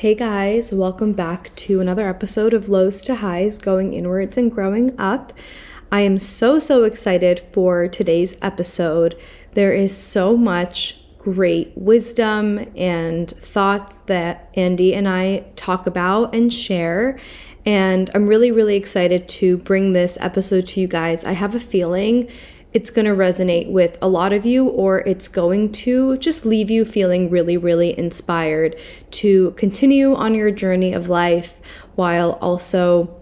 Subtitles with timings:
[0.00, 4.94] Hey guys, welcome back to another episode of Lows to Highs Going Inwards and Growing
[5.00, 5.32] Up.
[5.90, 9.18] I am so, so excited for today's episode.
[9.54, 16.52] There is so much great wisdom and thoughts that Andi and I talk about and
[16.52, 17.18] share.
[17.64, 21.24] And I'm really, really excited to bring this episode to you guys.
[21.24, 22.28] I have a feeling
[22.76, 26.70] it's going to resonate with a lot of you, or it's going to just leave
[26.70, 28.78] you feeling really, really inspired
[29.12, 31.58] to continue on your journey of life
[31.94, 33.18] while also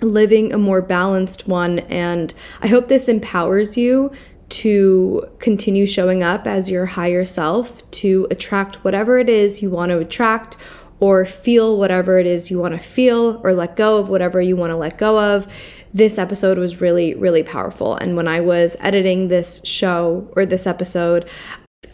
[0.00, 1.80] living a more balanced one.
[1.80, 4.12] And I hope this empowers you
[4.50, 9.90] to continue showing up as your higher self, to attract whatever it is you want
[9.90, 10.56] to attract
[11.00, 14.54] or feel whatever it is you want to feel or let go of whatever you
[14.54, 15.48] want to let go of
[15.94, 17.94] this episode was really, really powerful.
[17.96, 21.28] And when I was editing this show or this episode,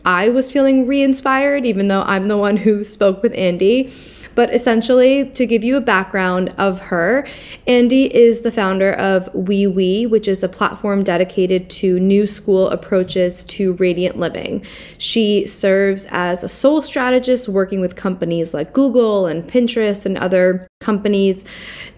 [0.06, 3.92] I was feeling re inspired, even though I'm the one who spoke with Andi.
[4.34, 7.26] But essentially, to give you a background of her,
[7.66, 13.44] Andi is the founder of Oui, which is a platform dedicated to new school approaches
[13.44, 14.64] to radiant living.
[14.98, 20.66] She serves as a soul strategist working with companies like Google and Pinterest and other
[20.80, 21.44] companies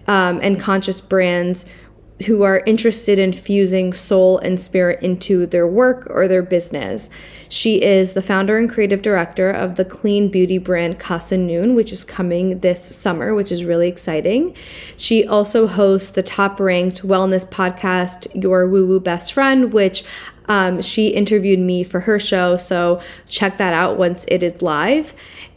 [0.07, 1.65] um, and conscious brands
[2.27, 7.09] who are interested in fusing soul and spirit into their work or their business.
[7.49, 11.91] She is the founder and creative director of the clean beauty brand Casa Noon, which
[11.91, 14.55] is coming this summer, which is really exciting.
[14.95, 20.03] She also hosts the top ranked wellness podcast, Your Woo Woo Best Friend, which
[20.47, 22.57] um, she interviewed me for her show.
[22.57, 25.13] So check that out once it is live.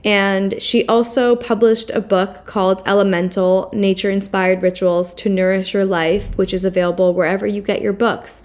[0.06, 6.32] And she also published a book called Elemental Nature Inspired Rituals to Nourish Your Life,
[6.38, 8.44] which is available wherever you get your books.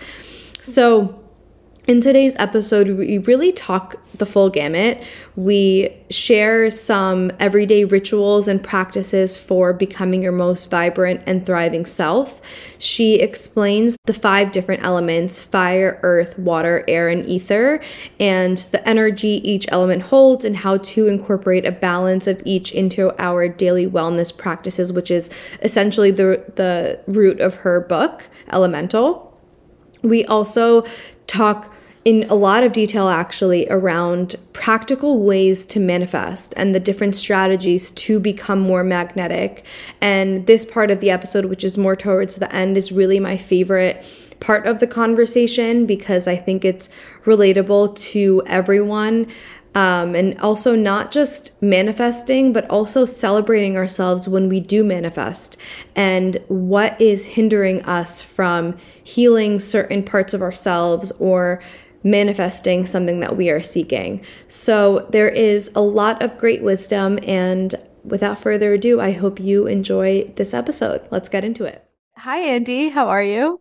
[0.63, 1.20] So,
[1.87, 5.03] in today's episode, we really talk the full gamut.
[5.35, 12.39] We share some everyday rituals and practices for becoming your most vibrant and thriving self.
[12.77, 17.81] She explains the five different elements fire, earth, water, air, and ether,
[18.19, 23.11] and the energy each element holds, and how to incorporate a balance of each into
[23.19, 25.31] our daily wellness practices, which is
[25.63, 29.30] essentially the, the root of her book, Elemental.
[30.01, 30.83] We also
[31.27, 31.73] talk
[32.03, 37.91] in a lot of detail actually around practical ways to manifest and the different strategies
[37.91, 39.65] to become more magnetic.
[40.01, 43.37] And this part of the episode, which is more towards the end, is really my
[43.37, 44.03] favorite
[44.39, 46.89] part of the conversation because I think it's
[47.25, 49.27] relatable to everyone.
[49.73, 55.55] Um, and also not just manifesting, but also celebrating ourselves when we do manifest
[55.95, 61.61] and what is hindering us from healing certain parts of ourselves or
[62.03, 64.25] manifesting something that we are seeking.
[64.47, 67.19] So there is a lot of great wisdom.
[67.23, 71.01] And without further ado, I hope you enjoy this episode.
[71.11, 71.85] Let's get into it.
[72.17, 72.91] Hi, Andi.
[72.91, 73.60] How are you?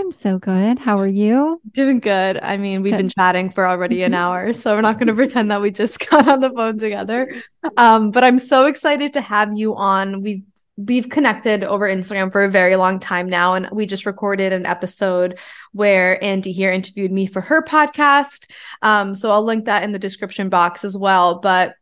[0.00, 0.78] I'm so good.
[0.78, 1.60] How are you?
[1.72, 2.38] Doing good.
[2.42, 2.96] I mean, we've good.
[2.96, 6.00] been chatting for already an hour, so we're not going to pretend that we just
[6.10, 7.30] got on the phone together.
[7.76, 10.22] Um, but I'm so excited to have you on.
[10.22, 10.42] We've
[10.78, 13.52] we've connected over Instagram for a very long time now.
[13.52, 15.38] And we just recorded an episode
[15.72, 18.50] where Andi here interviewed me for her podcast.
[18.80, 21.40] Um, so I'll link that in the description box as well.
[21.40, 21.74] But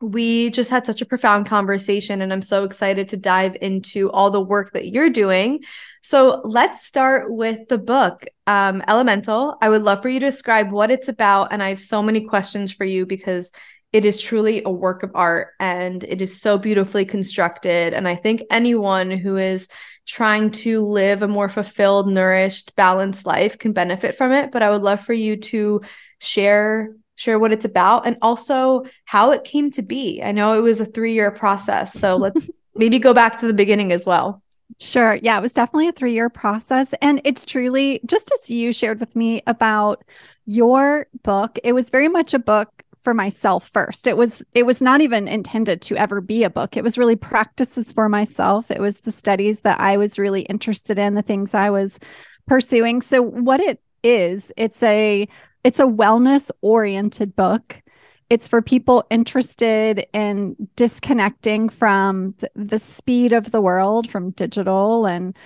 [0.00, 4.30] we just had such a profound conversation, and I'm so excited to dive into all
[4.30, 5.62] the work that you're doing.
[6.02, 9.58] So let's start with the book, um, Elemental.
[9.60, 11.52] I would love for you to describe what it's about.
[11.52, 13.52] And I have so many questions for you because
[13.92, 17.92] it is truly a work of art and it is so beautifully constructed.
[17.92, 19.68] And I think anyone who is
[20.06, 24.50] trying to live a more fulfilled, nourished, balanced life can benefit from it.
[24.50, 25.82] But I would love for you to
[26.20, 30.22] share share what it's about and also how it came to be.
[30.22, 33.92] I know it was a 3-year process, so let's maybe go back to the beginning
[33.92, 34.42] as well.
[34.78, 35.14] Sure.
[35.16, 39.14] Yeah, it was definitely a 3-year process and it's truly just as you shared with
[39.14, 40.02] me about
[40.46, 44.06] your book, it was very much a book for myself first.
[44.06, 46.76] It was it was not even intended to ever be a book.
[46.76, 48.70] It was really practices for myself.
[48.70, 51.98] It was the studies that I was really interested in, the things I was
[52.46, 53.02] pursuing.
[53.02, 55.28] So what it is, it's a
[55.64, 57.82] it's a wellness oriented book.
[58.28, 65.06] It's for people interested in disconnecting from the, the speed of the world, from digital
[65.06, 65.36] and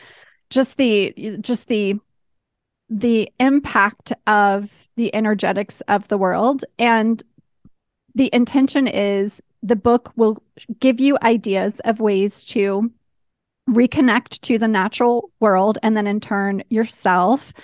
[0.51, 1.99] just the just the
[2.91, 7.23] the impact of the energetics of the world and
[8.15, 10.43] the intention is the book will
[10.79, 12.93] give you ideas of ways to
[13.69, 17.55] reconnect to the natural world and then in turn yourself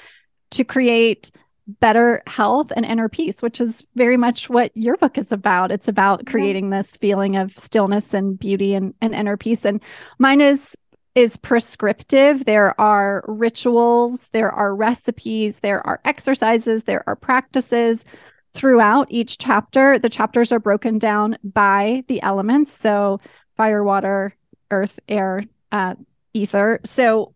[0.50, 1.30] to create
[1.78, 5.70] better health and inner peace, which is very much what your book is about.
[5.70, 9.64] It's about creating this feeling of stillness and beauty and, and inner peace.
[9.64, 9.80] And
[10.18, 10.74] mine is
[11.14, 12.44] is prescriptive.
[12.44, 18.04] There are rituals, there are recipes, there are exercises, there are practices
[18.52, 19.98] throughout each chapter.
[19.98, 22.72] The chapters are broken down by the elements.
[22.72, 23.20] So
[23.56, 24.34] fire, water,
[24.70, 25.96] earth, air, uh,
[26.32, 26.80] ether.
[26.84, 27.34] So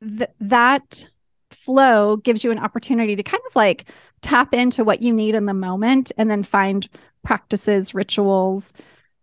[0.00, 1.08] th- that
[1.56, 3.86] flow gives you an opportunity to kind of like
[4.20, 6.88] tap into what you need in the moment and then find
[7.24, 8.72] practices, rituals,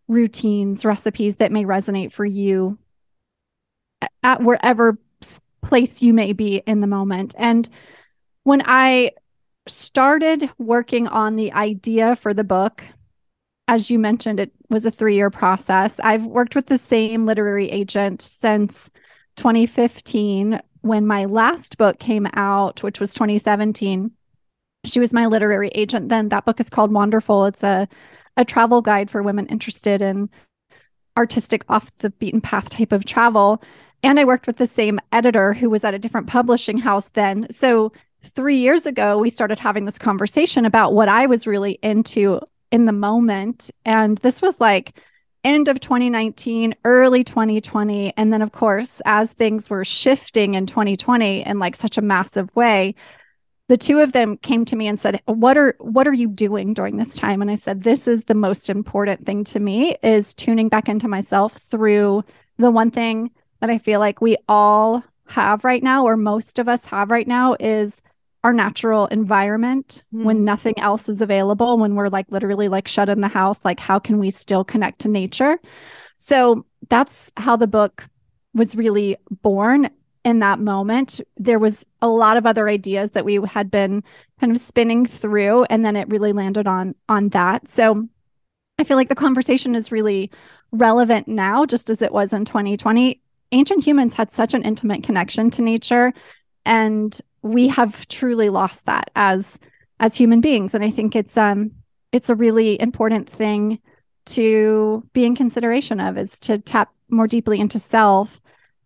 [0.08, 2.78] routines, recipes that may resonate for you
[4.22, 4.98] at wherever
[5.62, 7.34] place you may be in the moment.
[7.38, 7.68] And
[8.44, 9.12] when I
[9.68, 12.84] started working on the idea for the book,
[13.68, 16.00] as you mentioned, it was a three year process.
[16.04, 18.92] I've worked with the same literary agent since
[19.38, 24.12] 2015 when my last book came out, which was 2017,
[24.86, 26.30] she was my literary agent then.
[26.30, 27.46] That book is called Wonderful.
[27.46, 27.88] It's a
[28.38, 30.30] a travel guide for women interested in
[31.18, 33.62] artistic off the beaten path type of travel.
[34.02, 37.48] And I worked with the same editor who was at a different publishing house then.
[37.52, 37.94] So
[38.24, 42.40] 3 years ago we started having this conversation about what I was really into
[42.72, 45.00] in the moment and this was like
[45.44, 48.14] end of 2019, early 2020.
[48.18, 52.56] And then, of course, as things were shifting in 2020 in like such a massive
[52.56, 52.96] way,
[53.70, 56.74] the two of them came to me and said what are what are you doing
[56.74, 60.34] during this time and i said this is the most important thing to me is
[60.34, 62.24] tuning back into myself through
[62.58, 63.32] the one thing
[63.62, 67.28] that i feel like we all have right now or most of us have right
[67.28, 68.02] now is
[68.44, 70.24] our natural environment mm.
[70.24, 73.80] when nothing else is available when we're like literally like shut in the house like
[73.80, 75.60] how can we still connect to nature?
[76.18, 78.08] So that's how the book
[78.54, 79.90] was really born
[80.24, 81.20] in that moment.
[81.38, 84.04] There was a lot of other ideas that we had been
[84.40, 87.70] kind of spinning through and then it really landed on on that.
[87.70, 88.08] So
[88.80, 90.32] i feel like the conversation is really
[90.72, 95.50] relevant now just as it was in 2020 ancient humans had such an intimate connection
[95.52, 96.12] to nature
[96.66, 99.60] and we have truly lost that as
[100.00, 101.72] as human beings and i think it's um
[102.12, 103.80] it's a really important thing
[104.26, 108.42] to be in consideration of is to tap more deeply into self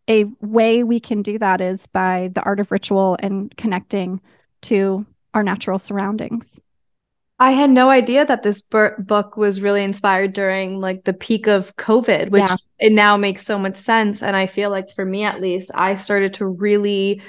[0.10, 4.22] a way we can do that is by the art of ritual and connecting
[4.62, 6.60] to our natural surroundings
[7.40, 11.76] I had no idea that this book was really inspired during like the peak of
[11.76, 12.56] COVID, which yeah.
[12.80, 14.24] it now makes so much sense.
[14.24, 17.22] And I feel like for me at least, I started to really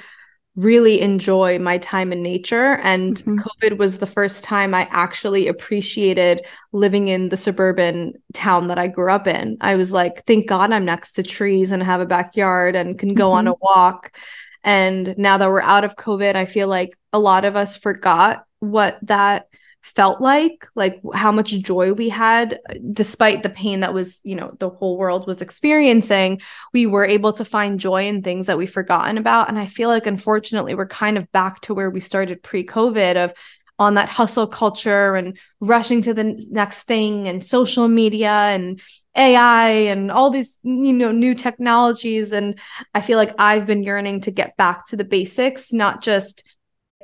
[0.59, 2.79] really enjoy my time in nature.
[2.83, 3.39] And mm-hmm.
[3.39, 8.87] COVID was the first time I actually appreciated living in the suburban town that I
[8.87, 9.57] grew up in.
[9.61, 13.13] I was like, thank God I'm next to trees and have a backyard and can
[13.13, 13.37] go mm-hmm.
[13.37, 14.17] on a walk.
[14.63, 18.43] And now that we're out of COVID, I feel like a lot of us forgot
[18.59, 19.47] what that
[19.81, 22.59] felt like like how much joy we had
[22.91, 26.39] despite the pain that was you know the whole world was experiencing
[26.73, 29.47] we were able to find joy in things that we've forgotten about.
[29.49, 33.33] And i feel like unfortunately we're kind of back to where we started pre-covid of
[33.79, 38.81] on that hustle culture and rushing to the next thing and social media and
[39.15, 42.31] AI and all these you know new technologies.
[42.31, 42.59] And
[42.93, 46.48] I feel like I've been yearning to get back to the basics not just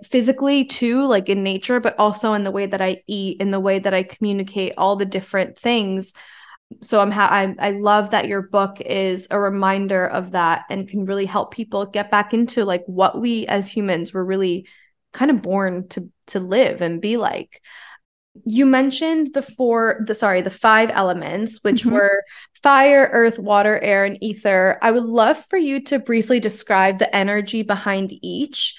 [0.03, 3.59] physically too like in nature but also in the way that i eat in the
[3.59, 6.13] way that i communicate all the different things.
[6.81, 10.87] So i'm ha- I, I love that your book is a reminder of that and
[10.87, 14.67] can really help people get back into like what we as humans were really
[15.13, 17.61] kind of born to to live and be like.
[18.43, 21.93] You mentioned the four the sorry the five elements which mm-hmm.
[21.93, 22.23] were
[22.61, 24.77] fire earth water air and ether.
[24.81, 28.75] I would love for you to briefly describe the energy behind each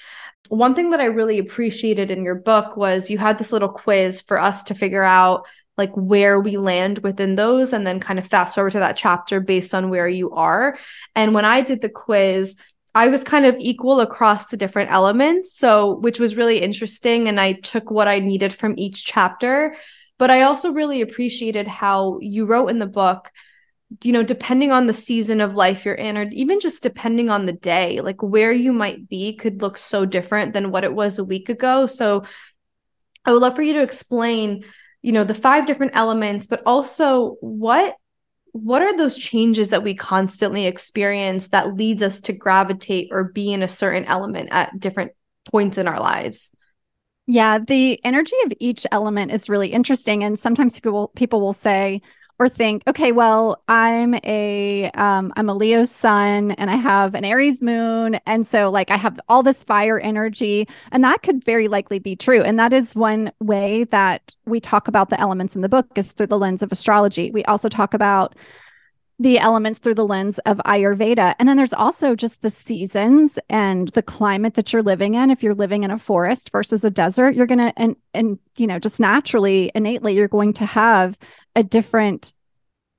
[0.49, 4.21] one thing that I really appreciated in your book was you had this little quiz
[4.21, 8.27] for us to figure out like where we land within those and then kind of
[8.27, 10.77] fast forward to that chapter based on where you are.
[11.15, 12.55] And when I did the quiz,
[12.95, 17.39] I was kind of equal across the different elements, so which was really interesting and
[17.39, 19.75] I took what I needed from each chapter.
[20.17, 23.31] But I also really appreciated how you wrote in the book
[24.03, 27.45] you know, depending on the season of life you're in, or even just depending on
[27.45, 31.19] the day, like where you might be could look so different than what it was
[31.19, 31.87] a week ago.
[31.87, 32.23] So
[33.25, 34.63] I would love for you to explain,
[35.01, 37.95] you know, the five different elements, but also what
[38.51, 43.53] what are those changes that we constantly experience that leads us to gravitate or be
[43.53, 45.11] in a certain element at different
[45.51, 46.51] points in our lives?
[47.27, 52.01] Yeah, the energy of each element is really interesting and sometimes people people will say,
[52.39, 57.25] or think, okay, well, I'm a um, I'm a Leo sun and I have an
[57.25, 61.67] Aries moon, and so like I have all this fire energy, and that could very
[61.67, 62.43] likely be true.
[62.43, 66.13] And that is one way that we talk about the elements in the book is
[66.13, 67.31] through the lens of astrology.
[67.31, 68.35] We also talk about
[69.19, 71.33] the elements through the lens of Ayurveda.
[71.39, 75.31] And then there's also just the seasons and the climate that you're living in.
[75.31, 78.67] If you're living in a forest versus a desert, you're going to, and, and, you
[78.67, 81.17] know, just naturally, innately, you're going to have
[81.55, 82.31] a different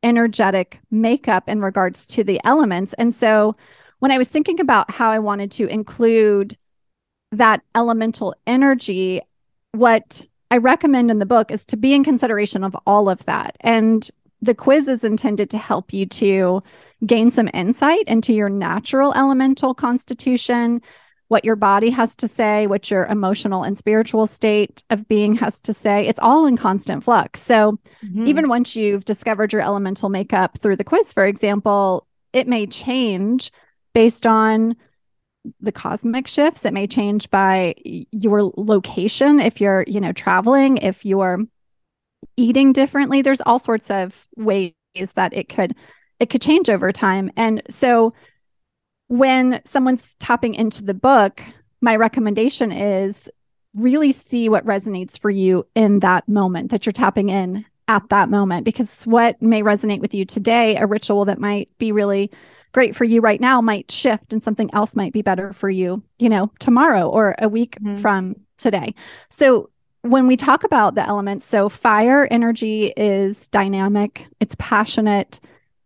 [0.03, 2.95] energetic makeup in regards to the elements.
[2.95, 3.55] And so
[4.01, 6.57] when I was thinking about how I wanted to include
[7.31, 9.21] that elemental energy,
[9.73, 13.57] what I recommend in the book is to be in consideration of all of that.
[13.61, 14.09] And
[14.41, 16.63] the quiz is intended to help you to
[17.05, 20.81] gain some insight into your natural elemental constitution,
[21.29, 25.61] what your body has to say, what your emotional and spiritual state of being has
[25.61, 26.07] to say.
[26.07, 27.43] It's all in constant flux.
[27.43, 28.27] So, mm-hmm.
[28.27, 33.51] even once you've discovered your elemental makeup through the quiz, for example, it may change
[33.93, 34.77] based on
[35.61, 36.65] the cosmic shifts.
[36.65, 41.41] It may change by your location if you're, you know, traveling, if you're
[42.39, 43.21] eating differently.
[43.21, 44.73] There's all sorts of ways
[45.15, 45.75] that it could
[46.21, 47.31] it could change over time.
[47.37, 48.13] And so
[49.09, 51.43] when someone's tapping into the book,
[51.81, 53.29] my recommendation is
[53.75, 58.29] really see what resonates for you in that moment that you're tapping in at that
[58.29, 62.31] moment because what may resonate with you today, a ritual that might be really
[62.73, 66.03] great for you right now might shift and something else might be better for you,
[66.19, 67.97] you know, tomorrow or a week mm-hmm.
[67.97, 68.95] from today.
[69.31, 69.71] So
[70.03, 75.41] when we talk about the elements, so fire energy is dynamic, it's passionate,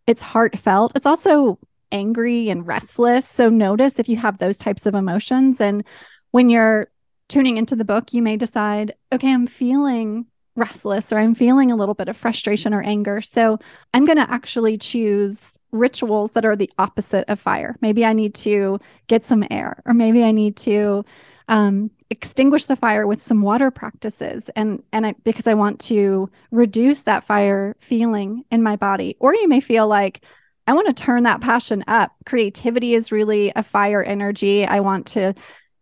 [0.07, 1.59] it's heartfelt, it's also
[1.90, 3.28] angry and restless.
[3.28, 5.61] So notice if you have those types of emotions.
[5.61, 5.85] And
[6.31, 6.88] when you're
[7.28, 11.76] tuning into the book, you may decide, okay, I'm feeling restless or I'm feeling a
[11.76, 13.21] little bit of frustration or anger.
[13.21, 13.59] So
[13.95, 17.76] I'm going to actually choose rituals that are the opposite of fire.
[17.81, 21.04] Maybe I need to get some air, or maybe I need to
[21.49, 26.31] um, extinguish the fire with some water practices and and I, because I want to
[26.50, 30.23] reduce that fire feeling in my body or you may feel like
[30.66, 32.12] I want to turn that passion up.
[32.26, 34.66] Creativity is really a fire energy.
[34.66, 35.35] I want to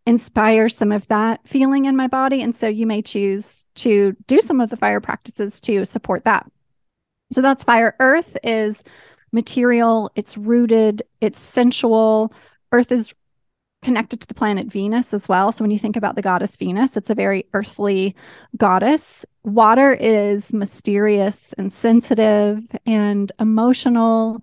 [0.06, 2.42] inspire some of that feeling in my body.
[2.42, 6.50] And so you may choose to do some of the fire practices to support that.
[7.32, 7.96] So that's fire.
[8.00, 8.82] Earth is
[9.32, 12.32] material, it's rooted, it's sensual.
[12.72, 13.14] Earth is
[13.82, 15.52] connected to the planet Venus as well.
[15.52, 18.14] So when you think about the goddess Venus, it's a very earthly
[18.56, 19.24] goddess.
[19.44, 24.42] Water is mysterious and sensitive and emotional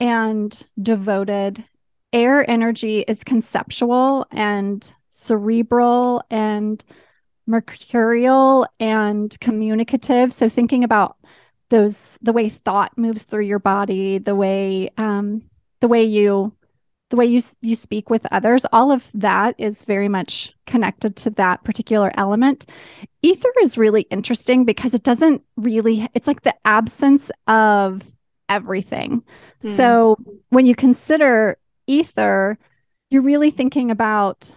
[0.00, 1.64] and devoted.
[2.12, 6.82] Air energy is conceptual and cerebral and
[7.46, 10.32] mercurial and communicative.
[10.32, 11.16] So thinking about
[11.70, 15.42] those, the way thought moves through your body, the way, um,
[15.80, 16.54] the way you,
[17.10, 21.30] the way you you speak with others, all of that is very much connected to
[21.30, 22.66] that particular element.
[23.22, 26.08] Ether is really interesting because it doesn't really.
[26.14, 28.02] It's like the absence of
[28.48, 29.22] everything.
[29.62, 29.76] Mm.
[29.76, 30.16] So
[30.50, 32.58] when you consider ether,
[33.10, 34.54] you're really thinking about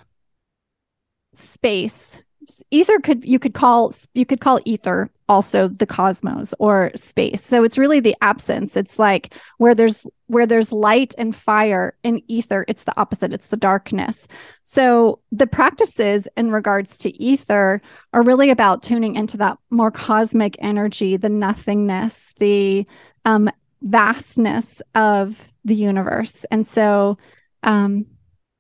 [1.34, 2.24] space.
[2.72, 7.42] Ether could you could call you could call ether also the cosmos or space.
[7.42, 8.76] So it's really the absence.
[8.76, 13.34] It's like where there's where there's light and fire in ether, it's the opposite.
[13.34, 14.28] It's the darkness.
[14.64, 17.82] So the practices in regards to ether
[18.14, 22.86] are really about tuning into that more cosmic energy, the nothingness, the
[23.26, 23.50] um,
[23.82, 26.46] vastness of the universe.
[26.52, 27.18] And so
[27.64, 28.06] um,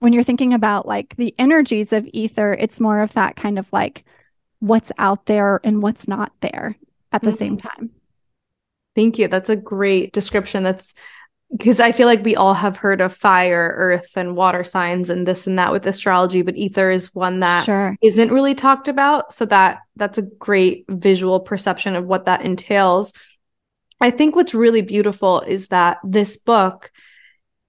[0.02, 3.72] when you're thinking about like the energies of ether, it's more of that kind of
[3.72, 4.04] like
[4.58, 6.76] what's out there and what's not there
[7.12, 7.38] at the mm-hmm.
[7.38, 7.92] same time.
[8.96, 9.28] Thank you.
[9.28, 10.64] That's a great description.
[10.64, 10.96] That's
[11.56, 15.28] because I feel like we all have heard of fire, earth, and water signs and
[15.28, 17.96] this and that with astrology, but ether is one that sure.
[18.02, 19.36] not really talked about.
[19.36, 23.14] So that that's a great visual perception of what that entails.
[24.00, 26.92] I think what's really beautiful is that this book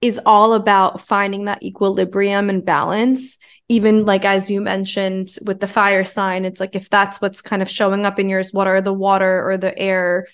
[0.03, 3.37] is all about finding that equilibrium and balance.
[3.69, 7.61] Even like as you mentioned with the fire sign, it's like if that's what's kind
[7.61, 10.27] of showing up in yours, what are the water or the air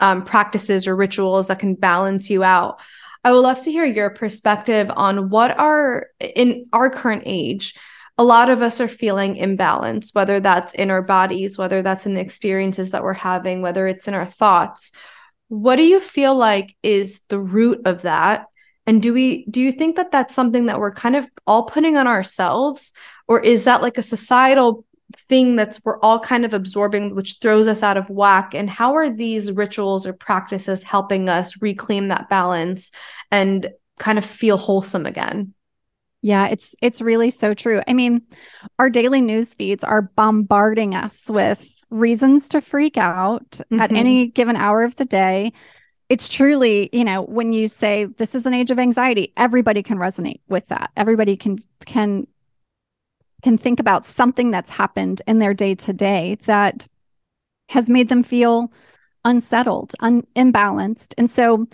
[0.00, 2.80] um, practices or rituals that can balance you out?
[3.22, 7.74] I would love to hear your perspective on what are in our current age.
[8.18, 12.14] A lot of us are feeling imbalance, whether that's in our bodies, whether that's in
[12.14, 14.90] the experiences that we're having, whether it's in our thoughts
[15.52, 18.46] what do you feel like is the root of that?
[18.86, 21.96] And do we do you think that that's something that we're kind of all putting
[21.96, 22.92] on ourselves
[23.28, 24.84] or is that like a societal
[25.14, 28.94] thing that's we're all kind of absorbing which throws us out of whack and how
[28.94, 32.90] are these rituals or practices helping us reclaim that balance
[33.30, 35.52] and kind of feel wholesome again
[36.22, 37.82] yeah, it's it's really so true.
[37.88, 38.22] I mean,
[38.78, 43.80] our daily news feeds are bombarding us with reasons to freak out mm-hmm.
[43.80, 45.52] at any given hour of the day.
[46.12, 49.96] It's truly, you know, when you say this is an age of anxiety, everybody can
[49.96, 50.90] resonate with that.
[50.94, 52.26] Everybody can can
[53.42, 56.86] can think about something that's happened in their day to day that
[57.70, 58.70] has made them feel
[59.24, 61.14] unsettled, un- imbalanced.
[61.16, 61.66] And so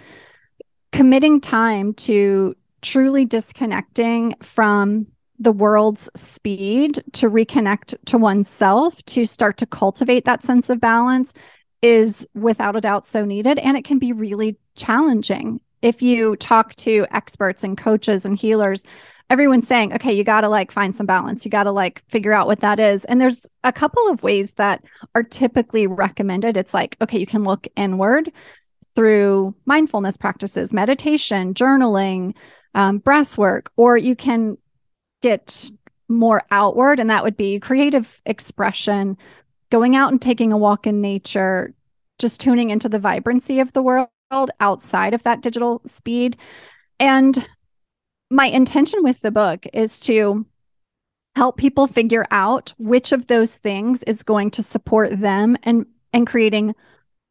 [0.92, 5.08] committing time to truly disconnecting from
[5.40, 11.32] the world's speed to reconnect to oneself to start to cultivate that sense of balance
[11.82, 15.60] is without a doubt so needed and it can be really challenging.
[15.80, 18.84] If you talk to experts and coaches and healers
[19.30, 21.44] everyone's saying okay you got to like find some balance.
[21.44, 23.04] You got to like figure out what that is.
[23.04, 24.82] And there's a couple of ways that
[25.14, 26.56] are typically recommended.
[26.56, 28.32] It's like okay you can look inward
[28.94, 32.34] through mindfulness practices meditation journaling
[32.74, 34.56] um, breath work, or you can
[35.22, 35.70] get
[36.08, 39.16] more outward, and that would be creative expression,
[39.70, 41.74] going out and taking a walk in nature,
[42.18, 44.08] just tuning into the vibrancy of the world
[44.60, 46.36] outside of that digital speed.
[47.00, 47.46] And
[48.30, 50.44] my intention with the book is to
[51.36, 56.26] help people figure out which of those things is going to support them and and
[56.26, 56.74] creating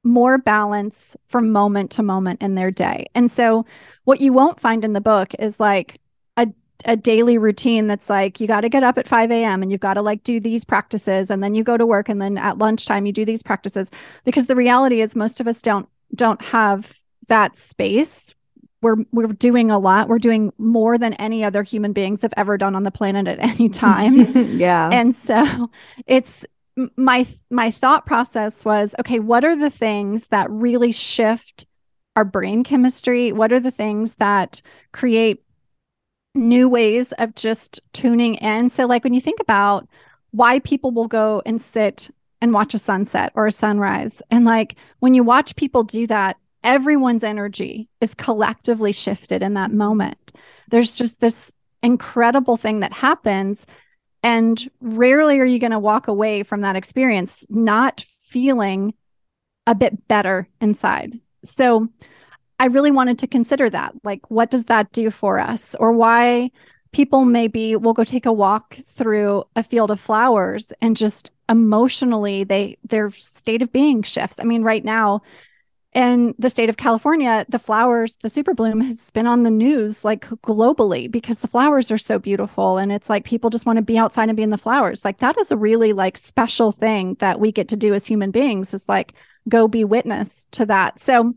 [0.04, 3.08] more balance from moment to moment in their day.
[3.14, 3.66] And so,
[4.06, 6.00] what you won't find in the book is like
[6.88, 9.62] a, daily routine that's like, you got to get up at 5 a.m.
[9.62, 11.30] and you've got to like do these practices.
[11.30, 12.10] And then you go to work.
[12.10, 13.92] And then at lunchtime, you do these practices.
[14.24, 18.34] Because the reality is, most of us don't don't have that space
[18.82, 22.58] we're we're doing a lot we're doing more than any other human beings have ever
[22.58, 24.16] done on the planet at any time
[24.58, 25.70] yeah and so
[26.06, 26.46] it's
[26.96, 31.66] my my thought process was okay what are the things that really shift
[32.16, 35.44] our brain chemistry what are the things that create
[36.38, 39.88] new ways of just tuning in so like when you think about
[40.32, 42.10] why people will go and sit
[42.42, 46.38] and watch a sunset or a sunrise and like when you watch people do that
[46.64, 50.32] everyone's energy is collectively shifted in that moment
[50.70, 53.66] there's just this incredible thing that happens
[54.24, 58.94] and rarely are you going to walk away from that experience not feeling
[59.68, 61.20] a bit better inside.
[61.44, 61.90] So
[62.60, 63.94] I really wanted to consider that.
[64.04, 65.76] Like, what does that do for us?
[65.80, 66.52] Or why
[66.92, 72.44] people maybe will go take a walk through a field of flowers and just emotionally
[72.44, 74.40] they their state of being shifts.
[74.40, 75.22] I mean, right now,
[75.94, 80.04] in the state of California, the flowers, the super bloom has been on the news
[80.04, 82.78] like globally because the flowers are so beautiful.
[82.78, 85.04] And it's like people just want to be outside and be in the flowers.
[85.04, 88.32] Like that is a really like special thing that we get to do as human
[88.32, 89.14] beings is like
[89.50, 91.00] go be witness to that.
[91.00, 91.34] So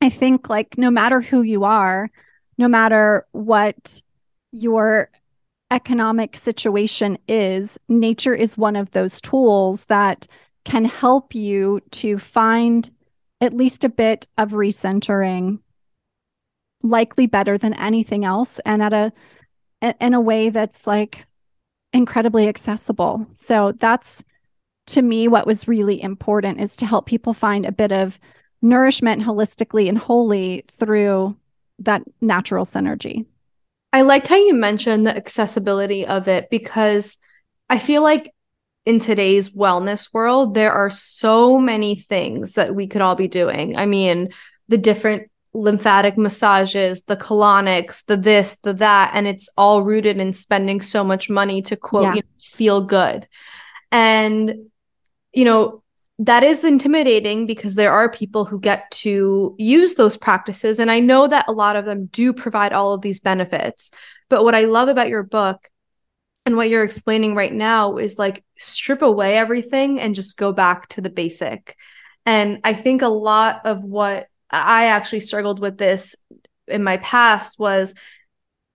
[0.00, 2.10] I think like no matter who you are,
[2.58, 4.02] no matter what
[4.52, 5.10] your
[5.70, 10.26] economic situation is, nature is one of those tools that
[10.64, 12.90] can help you to find
[13.40, 15.60] at least a bit of recentering
[16.82, 19.12] likely better than anything else and at a
[20.00, 21.26] in a way that's like
[21.92, 23.26] incredibly accessible.
[23.34, 24.22] So that's
[24.88, 28.18] to me what was really important is to help people find a bit of
[28.62, 31.36] nourishment holistically and wholly through
[31.78, 33.24] that natural synergy
[33.92, 37.18] i like how you mentioned the accessibility of it because
[37.68, 38.32] i feel like
[38.86, 43.76] in today's wellness world, there are so many things that we could all be doing.
[43.76, 44.30] I mean,
[44.68, 50.32] the different lymphatic massages, the colonics, the this, the that, and it's all rooted in
[50.32, 52.14] spending so much money to quote, yeah.
[52.14, 53.26] you know, feel good.
[53.92, 54.70] And,
[55.32, 55.79] you know,
[56.20, 60.78] that is intimidating because there are people who get to use those practices.
[60.78, 63.90] And I know that a lot of them do provide all of these benefits.
[64.28, 65.70] But what I love about your book
[66.44, 70.88] and what you're explaining right now is like strip away everything and just go back
[70.88, 71.74] to the basic.
[72.26, 76.16] And I think a lot of what I actually struggled with this
[76.68, 77.94] in my past was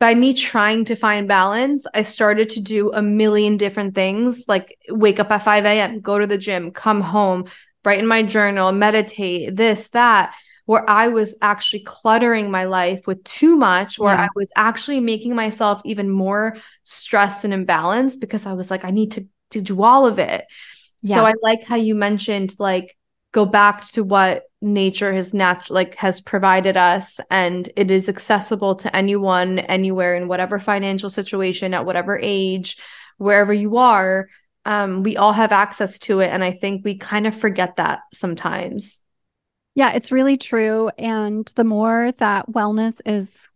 [0.06, 4.78] by me trying to find balance, I started to do a million different things like
[4.88, 7.46] wake up at 5 a.m., go to the gym, come home,
[7.84, 10.36] write in my journal, meditate, this, that
[10.68, 14.26] where I was actually cluttering my life with too much, where yeah.
[14.26, 18.92] I was actually making myself even more stressed and imbalanced because I was like, I
[18.92, 20.46] need to, to do all of it.
[21.02, 21.16] Yeah.
[21.16, 22.96] So I like how you mentioned like
[23.32, 28.76] go back to what nature has nat- like has provided us and it is accessible
[28.76, 32.78] to anyone anywhere in whatever financial situation at whatever age
[33.18, 34.28] wherever you are
[34.66, 36.32] um, we all have access to it.
[36.32, 39.00] And I think we kind of forget that sometimes.
[39.76, 40.90] Yeah, it's really true.
[40.98, 43.50] And the more that wellness is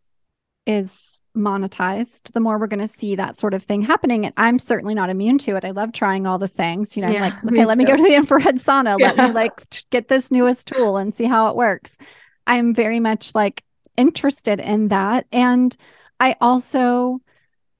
[0.65, 4.25] is monetized, the more we're going to see that sort of thing happening.
[4.25, 5.65] And I'm certainly not immune to it.
[5.65, 6.95] I love trying all the things.
[6.95, 7.77] You know, yeah, I'm like, okay, let too.
[7.79, 8.97] me go to the infrared sauna.
[8.99, 9.11] Yeah.
[9.11, 11.97] Let me like get this newest tool and see how it works.
[12.47, 13.63] I'm very much like
[13.97, 15.27] interested in that.
[15.31, 15.75] And
[16.19, 17.19] I also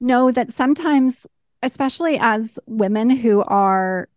[0.00, 1.26] know that sometimes,
[1.62, 4.08] especially as women who are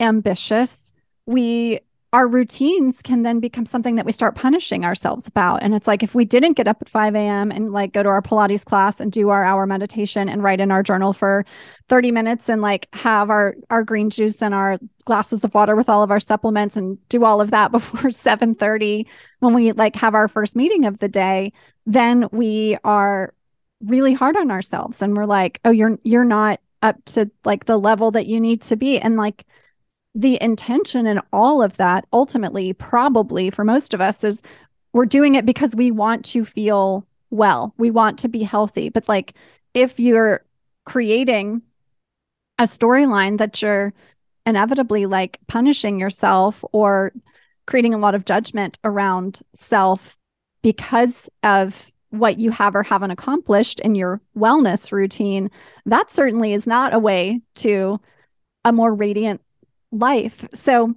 [0.00, 0.92] ambitious,
[1.26, 1.80] we
[2.14, 5.64] our routines can then become something that we start punishing ourselves about.
[5.64, 7.50] And it's like if we didn't get up at 5 a.m.
[7.50, 10.70] and like go to our Pilates class and do our hour meditation and write in
[10.70, 11.44] our journal for
[11.88, 15.88] 30 minutes and like have our our green juice and our glasses of water with
[15.88, 19.06] all of our supplements and do all of that before 7:30
[19.40, 21.52] when we like have our first meeting of the day,
[21.84, 23.34] then we are
[23.80, 27.76] really hard on ourselves and we're like, "Oh, you're you're not up to like the
[27.76, 29.44] level that you need to be." And like
[30.14, 34.42] the intention in all of that ultimately probably for most of us is
[34.92, 37.74] we're doing it because we want to feel well.
[37.76, 38.88] We want to be healthy.
[38.88, 39.34] But like
[39.74, 40.44] if you're
[40.86, 41.62] creating
[42.58, 43.92] a storyline that you're
[44.46, 47.12] inevitably like punishing yourself or
[47.66, 50.16] creating a lot of judgment around self
[50.62, 55.50] because of what you have or haven't accomplished in your wellness routine
[55.84, 57.98] that certainly is not a way to
[58.64, 59.40] a more radiant
[59.94, 60.44] life.
[60.54, 60.94] So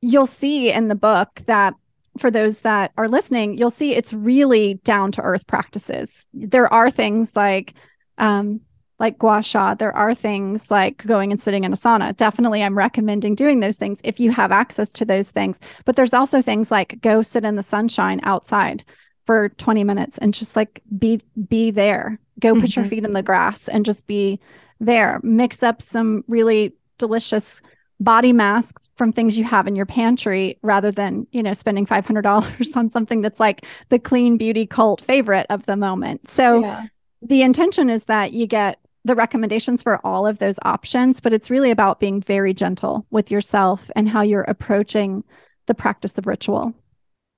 [0.00, 1.74] you'll see in the book that
[2.18, 6.26] for those that are listening, you'll see it's really down to earth practices.
[6.34, 7.74] There are things like
[8.18, 8.60] um,
[8.98, 9.74] like gua sha.
[9.74, 12.14] There are things like going and sitting in a sauna.
[12.16, 15.58] Definitely, I'm recommending doing those things if you have access to those things.
[15.84, 18.84] But there's also things like go sit in the sunshine outside
[19.24, 22.18] for 20 minutes and just like be be there.
[22.38, 22.80] Go put mm-hmm.
[22.80, 24.38] your feet in the grass and just be
[24.80, 25.20] there.
[25.22, 27.62] Mix up some really delicious
[28.00, 32.76] body masks from things you have in your pantry rather than you know spending $500
[32.76, 36.86] on something that's like the clean beauty cult favorite of the moment so yeah.
[37.22, 41.50] the intention is that you get the recommendations for all of those options but it's
[41.50, 45.22] really about being very gentle with yourself and how you're approaching
[45.66, 46.74] the practice of ritual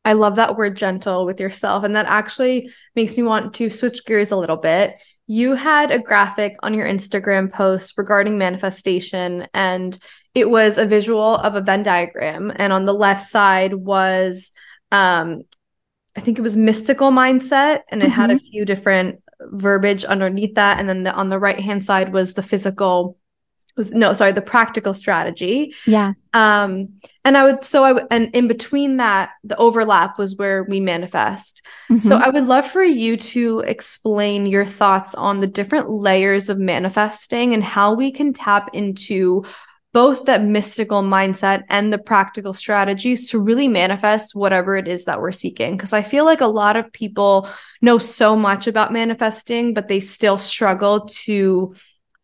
[0.05, 1.85] I love that word gentle with yourself.
[1.85, 5.01] And that actually makes me want to switch gears a little bit.
[5.29, 9.97] You had a graphic on your Instagram post regarding manifestation, and
[10.35, 14.53] it was a visual of a Venn diagram, and on the left side was,
[14.91, 15.43] um,
[16.17, 18.15] I think it was mystical mindset, and it mm-hmm.
[18.15, 18.47] had a mm-hmm.
[18.47, 22.43] few different verbiage underneath that, and then the, on the right hand side was the
[22.43, 23.19] physical
[23.77, 26.89] was no sorry the practical strategy yeah um
[27.25, 31.65] and i would so i and in between that the overlap was where we manifest
[31.91, 31.99] mm-hmm.
[32.07, 36.59] so i would love for you to explain your thoughts on the different layers of
[36.59, 39.43] manifesting and how we can tap into
[39.93, 45.21] both that mystical mindset and the practical strategies to really manifest whatever it is that
[45.21, 45.77] we're seeking.
[45.77, 47.49] Because I feel like a lot of people
[47.83, 51.75] know so much about manifesting, but they still struggle to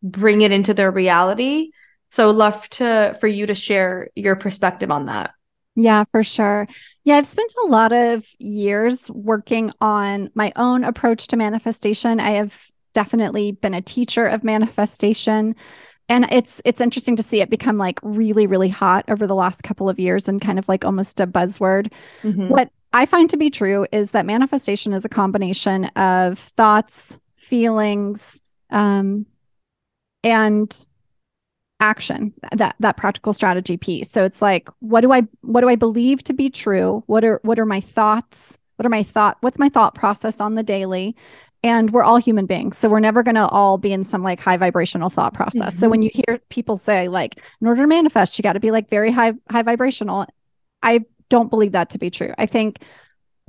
[0.01, 1.71] bring it into their reality.
[2.09, 5.31] So love to for you to share your perspective on that.
[5.75, 6.67] Yeah, for sure.
[7.03, 12.19] Yeah, I've spent a lot of years working on my own approach to manifestation.
[12.19, 15.55] I have definitely been a teacher of manifestation
[16.09, 19.63] and it's it's interesting to see it become like really really hot over the last
[19.63, 21.91] couple of years and kind of like almost a buzzword.
[22.23, 22.49] Mm-hmm.
[22.49, 28.41] what i find to be true is that manifestation is a combination of thoughts feelings
[28.71, 29.25] um,
[30.23, 30.85] and
[31.79, 34.09] action that that practical strategy piece.
[34.09, 37.03] So it's like what do i what do i believe to be true?
[37.07, 38.59] What are what are my thoughts?
[38.75, 41.15] What are my thought what's my thought process on the daily
[41.63, 44.39] and we're all human beings so we're never going to all be in some like
[44.39, 45.79] high vibrational thought process mm-hmm.
[45.79, 48.71] so when you hear people say like in order to manifest you got to be
[48.71, 50.25] like very high high vibrational
[50.83, 52.79] i don't believe that to be true i think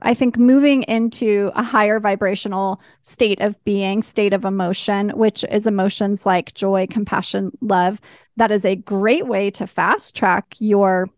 [0.03, 5.67] i think moving into a higher vibrational state of being state of emotion which is
[5.67, 8.01] emotions like joy compassion love
[8.37, 11.09] that is a great way to fast track your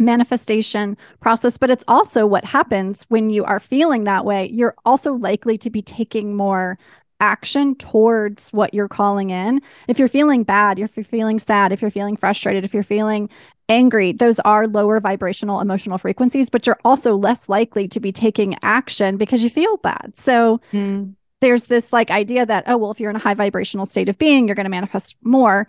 [0.00, 4.48] manifestation process, but it's also what happens when you are feeling that way.
[4.52, 6.78] You're also likely to be taking more
[7.20, 9.60] action towards what you're calling in.
[9.86, 13.28] If you're feeling bad, if you're feeling sad, if you're feeling frustrated, if you're feeling
[13.68, 18.56] angry, those are lower vibrational emotional frequencies, but you're also less likely to be taking
[18.62, 20.12] action because you feel bad.
[20.16, 21.14] So mm.
[21.40, 24.18] there's this like idea that, oh, well, if you're in a high vibrational state of
[24.18, 25.68] being, you're going to manifest more.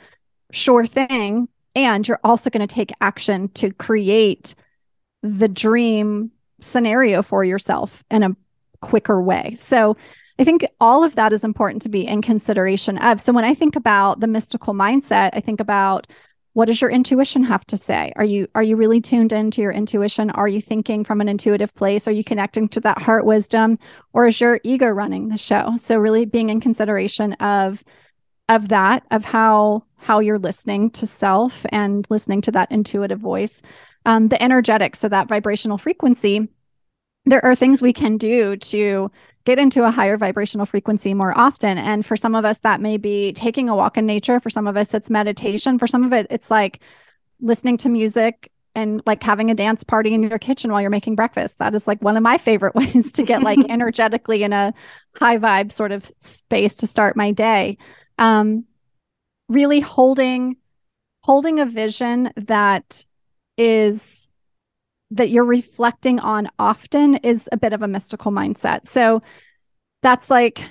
[0.53, 4.55] Sure thing and you're also going to take action to create
[5.23, 8.35] the dream scenario for yourself in a
[8.81, 9.53] quicker way.
[9.55, 9.95] So
[10.39, 13.21] I think all of that is important to be in consideration of.
[13.21, 16.07] So when I think about the mystical mindset, I think about
[16.53, 18.11] what does your intuition have to say?
[18.17, 20.31] Are you are you really tuned into your intuition?
[20.31, 22.07] Are you thinking from an intuitive place?
[22.07, 23.79] Are you connecting to that heart wisdom?
[24.13, 25.75] Or is your ego running the show?
[25.77, 27.83] So really being in consideration of
[28.49, 33.61] of that of how how you're listening to self and listening to that intuitive voice
[34.05, 36.47] um, the energetics so that vibrational frequency
[37.25, 39.11] there are things we can do to
[39.45, 41.77] get into a higher vibrational frequency more often.
[41.77, 44.39] And for some of us, that may be taking a walk in nature.
[44.39, 45.79] For some of us, it's meditation.
[45.79, 46.79] For some of it, it's like
[47.39, 51.15] listening to music and like having a dance party in your kitchen while you're making
[51.15, 51.57] breakfast.
[51.59, 54.73] That is like one of my favorite ways to get like energetically in a
[55.15, 57.77] high vibe sort of space to start my day.
[58.17, 58.65] Um,
[59.51, 60.55] really holding
[61.23, 63.05] holding a vision that
[63.57, 64.29] is
[65.11, 68.87] that you're reflecting on often is a bit of a mystical mindset.
[68.87, 69.21] So
[70.01, 70.63] that's like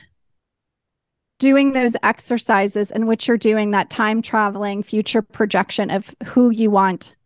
[1.38, 6.70] doing those exercises in which you're doing that time traveling future projection of who you
[6.70, 7.16] want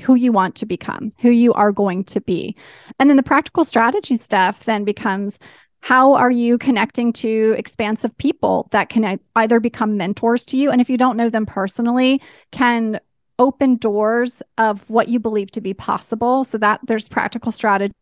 [0.00, 2.54] who you want to become, who you are going to be.
[3.00, 5.40] And then the practical strategy stuff then becomes
[5.80, 10.70] how are you connecting to expansive people that can either become mentors to you?
[10.70, 13.00] And if you don't know them personally can
[13.38, 17.92] open doors of what you believe to be possible so that there's practical strategy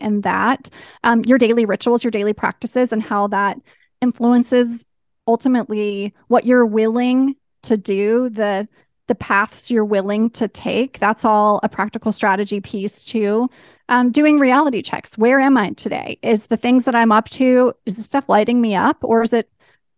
[0.00, 0.68] in that.
[1.02, 3.58] Um, your daily rituals your daily practices and how that
[4.02, 4.86] influences
[5.26, 8.68] ultimately what you're willing to do the
[9.06, 13.48] the paths you're willing to take that's all a practical strategy piece too
[13.88, 17.72] um, doing reality checks where am i today is the things that i'm up to
[17.86, 19.50] is the stuff lighting me up or is it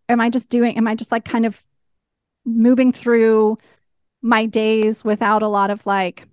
[0.09, 1.63] am i just doing am i just like kind of
[2.45, 3.57] moving through
[4.21, 6.27] my days without a lot of like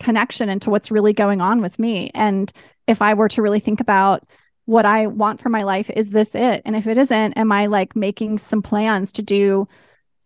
[0.00, 2.10] connection into what's really going on with me.
[2.14, 2.52] And
[2.86, 4.24] if I were to really think about
[4.66, 6.62] what I want for my life, is this it?
[6.64, 9.66] And if it isn't, am I like making some plans to do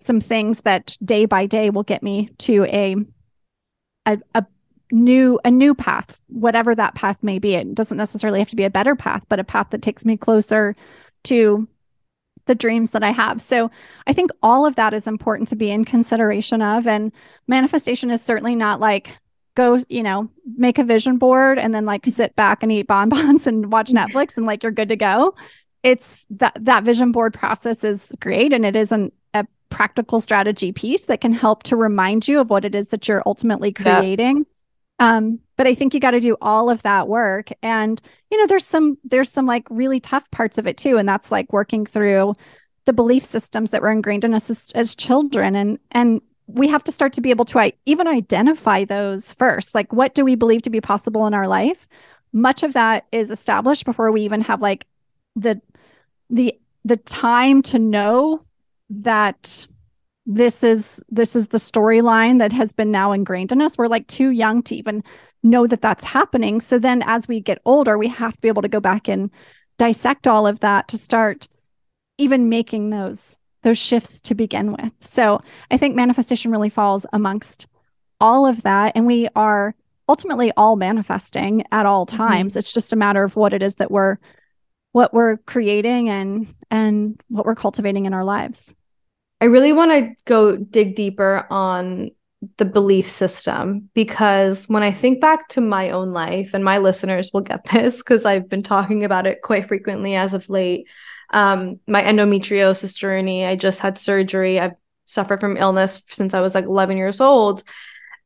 [0.01, 2.97] some things that day by day will get me to a
[4.07, 4.45] a, a
[4.93, 8.65] new a new path whatever that path may be it doesn't necessarily have to be
[8.65, 10.75] a better path but a path that takes me closer
[11.23, 11.69] to
[12.47, 13.41] the dreams that I have.
[13.41, 13.71] So
[14.09, 16.89] I think all of that is important to be in consideration of.
[16.89, 17.13] And
[17.47, 19.17] manifestation is certainly not like
[19.55, 23.47] go, you know, make a vision board and then like sit back and eat bonbons
[23.47, 25.37] and watch Netflix and like you're good to go.
[25.85, 29.13] It's that that vision board process is great and it is an, a
[29.71, 33.23] practical strategy piece that can help to remind you of what it is that you're
[33.25, 34.45] ultimately creating.
[34.99, 37.49] Um, but I think you got to do all of that work.
[37.63, 40.99] And, you know, there's some, there's some like really tough parts of it too.
[40.99, 42.37] And that's like working through
[42.85, 45.57] the belief systems that were ingrained in us as, as children.
[45.57, 49.75] And, and we have to start to be able to I, even identify those first.
[49.75, 51.89] Like, what do we believe to be possible in our life?
[52.33, 54.87] Much of that is established before we even have like
[55.35, 55.63] the,
[56.29, 58.45] the, the time to know
[58.91, 59.67] that
[60.27, 64.07] this is this is the storyline that has been now ingrained in us we're like
[64.07, 65.03] too young to even
[65.43, 68.63] know that that's happening so then as we get older we have to be able
[68.63, 69.31] to go back and
[69.79, 71.49] dissect all of that to start
[72.19, 77.67] even making those those shifts to begin with so i think manifestation really falls amongst
[78.21, 79.75] all of that and we are
[80.09, 82.19] ultimately all manifesting at all mm-hmm.
[82.19, 82.59] times mm-hmm.
[82.59, 84.19] it's just a matter of what it is that we're
[84.93, 88.75] what we're creating and and what we're cultivating in our lives
[89.41, 92.11] I really want to go dig deeper on
[92.57, 97.31] the belief system because when I think back to my own life, and my listeners
[97.33, 100.89] will get this because I've been talking about it quite frequently as of late.
[101.33, 104.59] Um, my endometriosis journey, I just had surgery.
[104.59, 104.75] I've
[105.05, 107.63] suffered from illness since I was like 11 years old.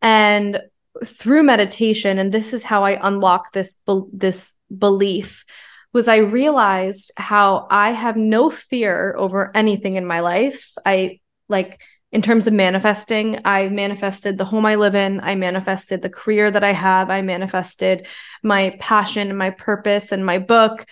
[0.00, 0.60] And
[1.04, 5.44] through meditation, and this is how I unlock this, be- this belief
[5.94, 10.72] was I realized how I have no fear over anything in my life.
[10.84, 11.80] I like
[12.10, 16.50] in terms of manifesting, I manifested the home I live in, I manifested the career
[16.50, 18.06] that I have, I manifested
[18.42, 20.84] my passion and my purpose and my book,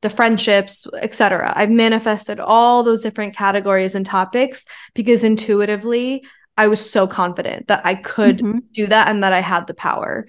[0.00, 1.52] the friendships, etc.
[1.54, 6.24] I've manifested all those different categories and topics because intuitively
[6.56, 8.58] I was so confident that I could mm-hmm.
[8.72, 10.26] do that and that I had the power.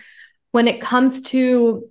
[0.51, 1.89] When it comes to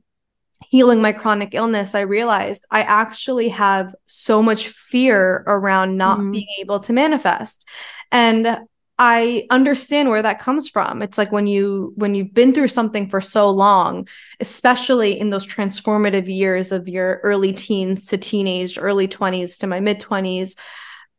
[0.69, 6.33] healing my chronic illness, I realized I actually have so much fear around not mm-hmm.
[6.33, 7.67] being able to manifest.
[8.13, 8.61] And
[8.99, 11.01] I understand where that comes from.
[11.01, 14.07] It's like when you when you've been through something for so long,
[14.41, 19.81] especially in those transformative years of your early teens to teenage, early 20s to my
[19.81, 20.55] mid 20s,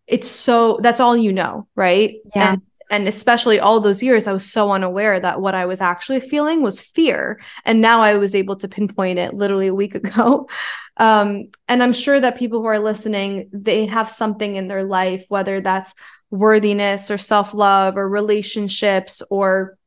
[0.06, 2.18] it's so that's all you know, right?
[2.36, 2.54] Yeah.
[2.54, 6.20] And and especially all those years i was so unaware that what i was actually
[6.20, 7.40] feeling was fear.
[7.66, 10.48] And now i was able to pinpoint it literally a week ago.
[10.98, 15.26] Um, and i'm sure that people who are listening they have something in their life
[15.30, 15.96] whether that's
[16.30, 19.78] worthiness or self-love or relationships or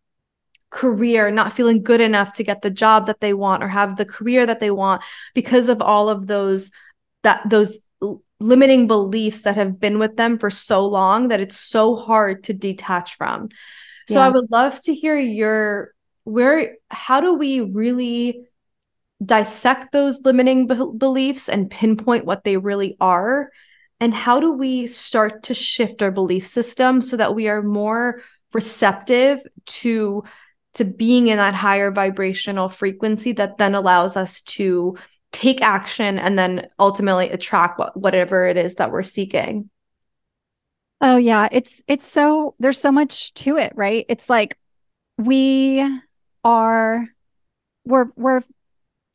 [0.71, 4.05] career not feeling good enough to get the job that they want or have the
[4.05, 5.03] career that they want
[5.35, 6.73] because of all of those
[7.23, 7.79] that those
[8.41, 12.53] limiting beliefs that have been with them for so long that it's so hard to
[12.53, 13.49] detach from.
[14.09, 14.27] So yeah.
[14.27, 15.95] I would love to hear your
[16.25, 18.47] where how do we really
[19.25, 23.51] dissect those limiting be- beliefs and pinpoint what they really are
[24.01, 28.21] and how do we start to shift our belief system so that we are more
[28.53, 30.25] receptive to
[30.75, 34.97] to being in that higher vibrational frequency that then allows us to
[35.35, 39.69] take action and then ultimately attract what, whatever it is that we're seeking.
[41.01, 41.49] Oh yeah.
[41.51, 44.07] It's it's so there's so much to it right?
[44.09, 44.57] It's like
[45.19, 45.85] we
[46.45, 47.09] are
[47.85, 48.43] we're we're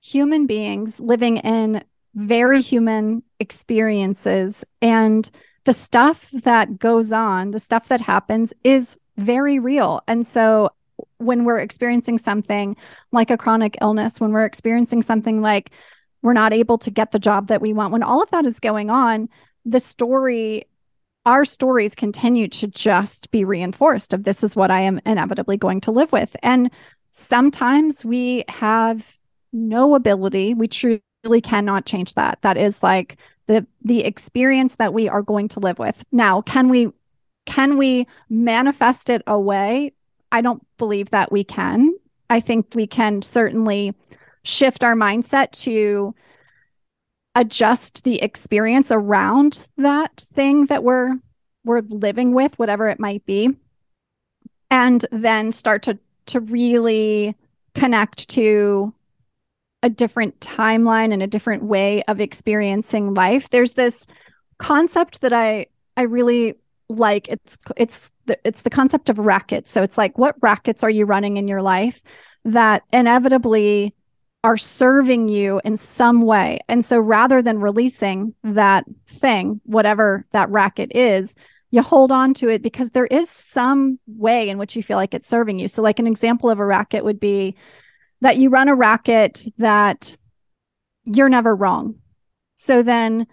[0.01, 1.84] human beings living in
[2.15, 5.29] very human experiences and
[5.65, 10.01] the stuff that goes on the stuff that happens is very real.
[10.08, 10.69] And so
[11.17, 12.75] when we're experiencing something
[13.12, 15.71] like a chronic illness when we're experiencing something like
[16.21, 17.93] we're not able to get the job that we want.
[17.93, 19.29] When all of that is going on,
[19.65, 20.65] the story,
[21.25, 25.82] our stories continue to just be reinforced of this is what I am inevitably going
[25.82, 26.36] to live with.
[26.43, 26.71] And
[27.12, 29.17] sometimes we have
[29.51, 32.39] no ability, we truly cannot change that.
[32.41, 36.03] That is like the the experience that we are going to live with.
[36.12, 36.91] Now, can we
[37.45, 39.93] can we manifest it away?
[40.32, 41.95] I don't believe that we can.
[42.29, 43.95] I think we can certainly
[44.43, 46.13] shift our mindset to
[47.36, 51.15] adjust the experience around that thing that we're
[51.63, 53.56] we're living with whatever it might be
[54.71, 57.36] and then start to to really
[57.75, 58.93] connect to
[59.82, 63.49] a different timeline and a different way of experiencing life.
[63.49, 64.06] There's this
[64.58, 66.56] concept that i i really
[66.89, 67.28] like.
[67.30, 69.71] It's it's the, it's the concept of rackets.
[69.71, 72.02] So it's like what rackets are you running in your life
[72.45, 73.93] that inevitably
[74.43, 76.60] are serving you in some way.
[76.69, 81.36] And so rather than releasing that thing, whatever that racket is,
[81.71, 85.13] you hold on to it because there is some way in which you feel like
[85.13, 85.67] it's serving you.
[85.67, 87.56] So, like an example of a racket would be
[88.21, 90.15] that you run a racket that
[91.06, 91.95] you're never wrong.
[92.56, 93.28] So then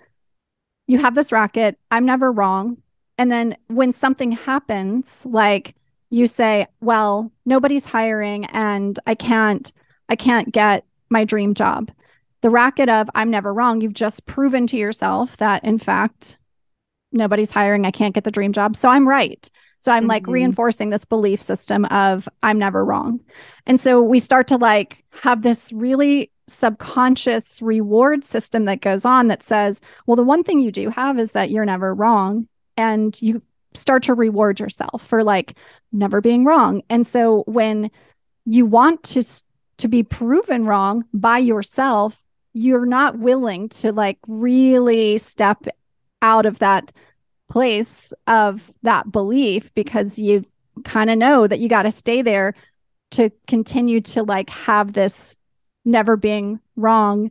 [0.87, 2.79] you have this racket, I'm never wrong.
[3.19, 5.75] And then when something happens, like
[6.11, 9.73] you say, well, nobody's hiring and I can't
[10.09, 11.90] I can't get my dream job.
[12.42, 13.81] The racket of I'm never wrong.
[13.81, 16.38] You've just proven to yourself that, in fact,
[17.12, 17.87] nobody's hiring.
[17.87, 18.77] I can't get the dream job.
[18.77, 19.49] So I'm right.
[19.79, 20.11] So I'm mm-hmm.
[20.11, 23.21] like reinforcing this belief system of I'm never wrong.
[23.66, 29.29] And so we start to like have this really subconscious reward system that goes on
[29.29, 32.49] that says, well, the one thing you do have is that you're never wrong.
[32.77, 33.42] And you
[33.75, 35.57] start to reward yourself for like
[35.92, 36.83] never being wrong.
[36.88, 37.90] And so when
[38.45, 39.23] you want to
[39.79, 45.67] to be proven wrong by yourself, you're not willing to like really step
[46.23, 46.93] out of that
[47.51, 50.45] place of that belief because you
[50.85, 52.55] kind of know that you got to stay there
[53.11, 55.37] to continue to like have this
[55.85, 57.31] never being wrong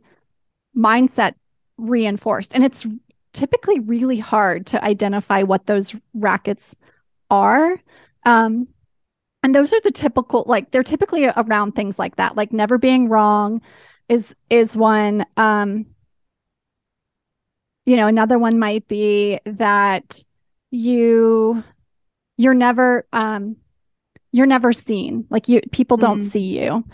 [0.76, 1.34] mindset
[1.76, 2.54] reinforced.
[2.54, 2.86] And it's
[3.32, 6.74] typically really hard to identify what those rackets
[7.30, 7.80] are.
[8.24, 8.68] Um,
[9.46, 12.36] and those are the typical like they're typically around things like that.
[12.36, 13.62] Like never being wrong
[14.08, 15.86] is is one um
[17.84, 20.24] you know another one might be that
[20.72, 21.62] you
[22.36, 23.54] you're never um
[24.32, 25.28] you're never seen.
[25.30, 26.28] Like you people don't mm-hmm.
[26.28, 26.84] see you.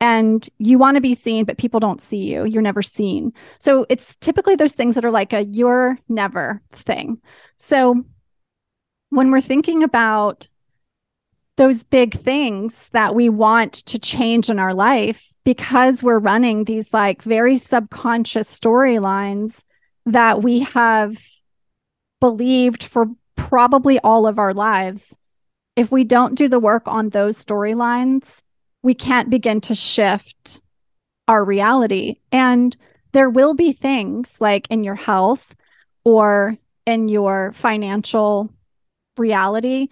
[0.00, 2.46] And you want to be seen but people don't see you.
[2.46, 3.34] You're never seen.
[3.58, 7.20] So it's typically those things that are like a you're never thing.
[7.58, 8.02] So
[9.10, 10.48] when we're thinking about
[11.58, 16.92] those big things that we want to change in our life because we're running these
[16.92, 19.64] like very subconscious storylines
[20.06, 21.18] that we have
[22.20, 25.16] believed for probably all of our lives.
[25.74, 28.42] If we don't do the work on those storylines,
[28.84, 30.62] we can't begin to shift
[31.26, 32.20] our reality.
[32.30, 32.76] And
[33.12, 35.56] there will be things like in your health
[36.04, 36.56] or
[36.86, 38.48] in your financial
[39.18, 39.88] reality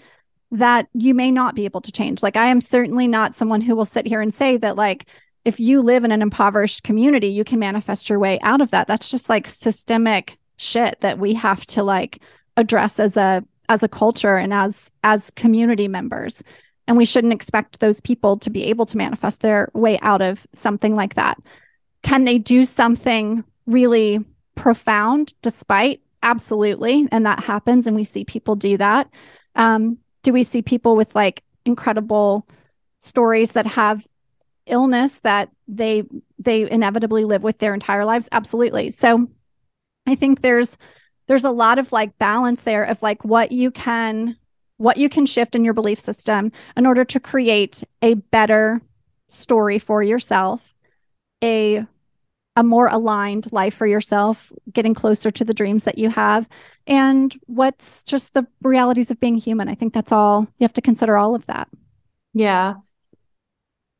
[0.53, 2.22] that you may not be able to change.
[2.22, 5.07] Like, I am certainly not someone who will sit here and say that, like,
[5.47, 8.88] if you live in an impoverished community, you can manifest your way out of that.
[8.88, 12.20] That's just like systemic shit that we have to like
[12.57, 16.42] address as a as a culture and as as community members.
[16.88, 20.47] And we shouldn't expect those people to be able to manifest their way out of
[20.53, 21.38] something like that.
[22.03, 24.24] Can they do something really
[24.57, 26.01] profound despite?
[26.24, 27.07] Absolutely.
[27.12, 29.09] And that happens and we see people do that.
[29.55, 32.49] Um, do we see people with like incredible
[32.99, 34.05] stories that have
[34.66, 36.03] illness that they
[36.41, 38.29] they inevitably live with their entire lives?
[38.33, 38.91] Absolutely.
[38.91, 39.29] So
[40.09, 40.77] i think there's
[41.29, 44.37] there's a lot of like balance there of like what you can
[44.79, 48.81] what you can shift in your belief system in order to create a better
[49.29, 50.74] story for yourself
[51.43, 51.85] a
[52.57, 56.49] a more aligned life for yourself getting closer to the dreams that you have
[56.87, 60.81] and what's just the realities of being human i think that's all you have to
[60.81, 61.69] consider all of that
[62.33, 62.75] yeah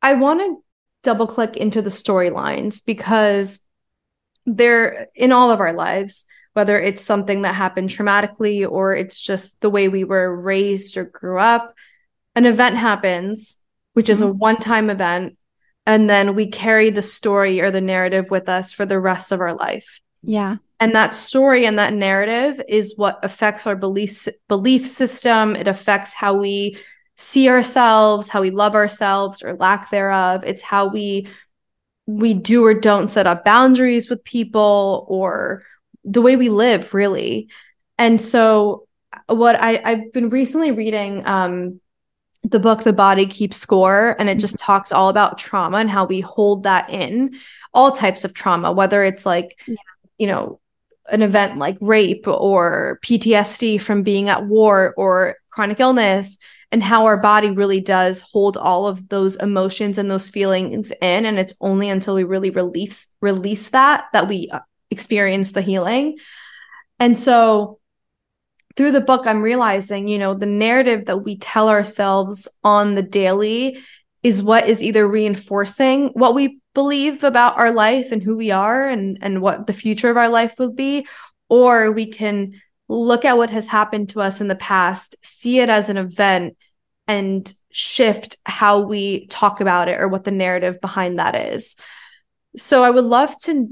[0.01, 0.63] I want to
[1.03, 3.59] double click into the storylines because
[4.45, 9.59] they're in all of our lives, whether it's something that happened traumatically or it's just
[9.61, 11.75] the way we were raised or grew up.
[12.35, 13.57] An event happens,
[13.93, 14.29] which is mm-hmm.
[14.29, 15.37] a one time event,
[15.87, 19.39] and then we carry the story or the narrative with us for the rest of
[19.39, 20.01] our life.
[20.21, 20.57] Yeah.
[20.81, 25.55] And that story and that narrative is what affects our belief belief system.
[25.55, 26.77] It affects how we
[27.15, 30.43] see ourselves, how we love ourselves or lack thereof.
[30.45, 31.29] It's how we
[32.05, 35.63] we do or don't set up boundaries with people or
[36.03, 37.49] the way we live really.
[37.97, 38.87] And so
[39.27, 41.79] what I I've been recently reading um
[42.49, 44.65] the book The Body Keeps Score and it just mm-hmm.
[44.65, 47.35] talks all about trauma and how we hold that in
[47.73, 49.75] all types of trauma whether it's like yeah.
[50.17, 50.59] you know
[51.09, 56.37] an event like rape or PTSD from being at war or chronic illness
[56.71, 61.25] and how our body really does hold all of those emotions and those feelings in
[61.25, 64.59] and it's only until we really release release that that we uh,
[64.91, 66.17] experience the healing
[66.99, 67.79] and so
[68.77, 73.01] through the book i'm realizing you know the narrative that we tell ourselves on the
[73.01, 73.77] daily
[74.23, 78.87] is what is either reinforcing what we believe about our life and who we are
[78.87, 81.05] and and what the future of our life will be
[81.49, 82.53] or we can
[82.89, 86.57] look at what has happened to us in the past, see it as an event,
[87.07, 91.75] and shift how we talk about it or what the narrative behind that is.
[92.57, 93.69] So I would love to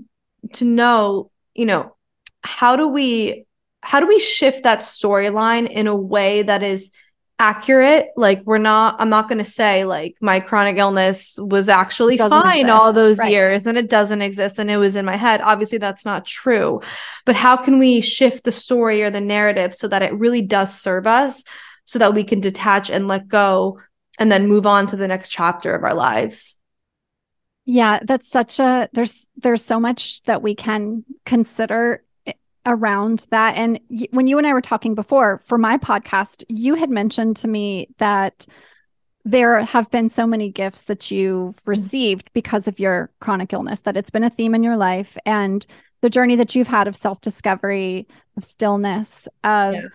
[0.53, 1.95] to know, you know,
[2.43, 3.44] how do we
[3.85, 6.91] how do we shift that storyline in a way that is
[7.37, 12.17] accurate like we're not i'm not going to say like my chronic illness was actually
[12.17, 12.69] fine exist.
[12.69, 13.29] all those right.
[13.29, 16.81] years and it doesn't exist and it was in my head obviously that's not true
[17.25, 20.73] but how can we shift the story or the narrative so that it really does
[20.73, 21.43] serve us
[21.83, 23.77] so that we can detach and let go
[24.17, 26.57] and then move on to the next chapter of our lives
[27.65, 32.01] yeah that's such a there's there's so much that we can consider
[32.65, 33.55] around that.
[33.55, 37.37] And y- when you and I were talking before for my podcast, you had mentioned
[37.37, 38.45] to me that
[39.23, 41.69] there have been so many gifts that you've mm-hmm.
[41.69, 45.65] received because of your chronic illness, that it's been a theme in your life and
[46.01, 48.07] the journey that you've had of self discovery,
[48.37, 49.87] of stillness, of, yeah.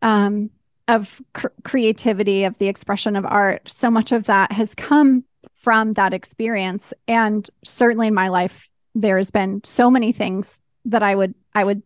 [0.00, 0.50] um,
[0.88, 3.70] of cr- creativity, of the expression of art.
[3.70, 6.94] So much of that has come from that experience.
[7.06, 11.82] And certainly in my life, there's been so many things that I would I would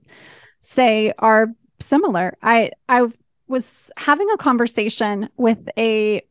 [0.60, 1.48] say are
[1.80, 2.36] similar.
[2.42, 3.08] I I
[3.46, 6.22] was having a conversation with a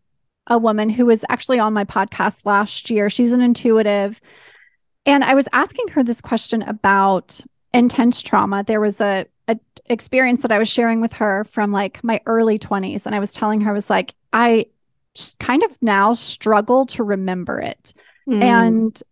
[0.47, 3.09] a woman who was actually on my podcast last year.
[3.09, 4.19] She's an intuitive.
[5.05, 7.39] And I was asking her this question about
[7.73, 8.63] intense trauma.
[8.63, 12.59] There was a, a experience that I was sharing with her from like my early
[12.59, 13.05] 20s.
[13.05, 14.67] And I was telling her, I was like, I
[15.39, 17.93] kind of now struggle to remember it.
[18.27, 18.41] Mm.
[18.41, 19.03] And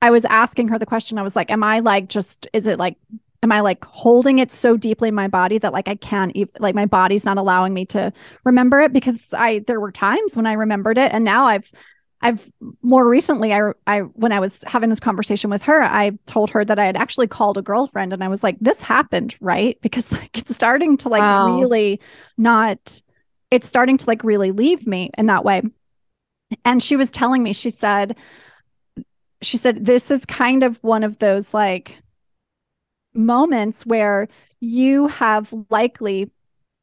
[0.00, 1.18] I was asking her the question.
[1.18, 2.96] I was like, am I like just, is it like,
[3.42, 6.52] am I like holding it so deeply in my body that like I can't even,
[6.60, 8.12] like my body's not allowing me to
[8.44, 11.12] remember it because I, there were times when I remembered it.
[11.12, 11.72] And now I've,
[12.20, 12.50] I've
[12.82, 16.64] more recently, I, I, when I was having this conversation with her, I told her
[16.64, 19.78] that I had actually called a girlfriend and I was like, this happened, right?
[19.82, 21.58] Because like it's starting to like wow.
[21.58, 22.00] really
[22.36, 23.00] not,
[23.50, 25.62] it's starting to like really leave me in that way.
[26.64, 28.16] And she was telling me, she said,
[29.42, 31.96] she said this is kind of one of those like
[33.14, 34.28] moments where
[34.60, 36.30] you have likely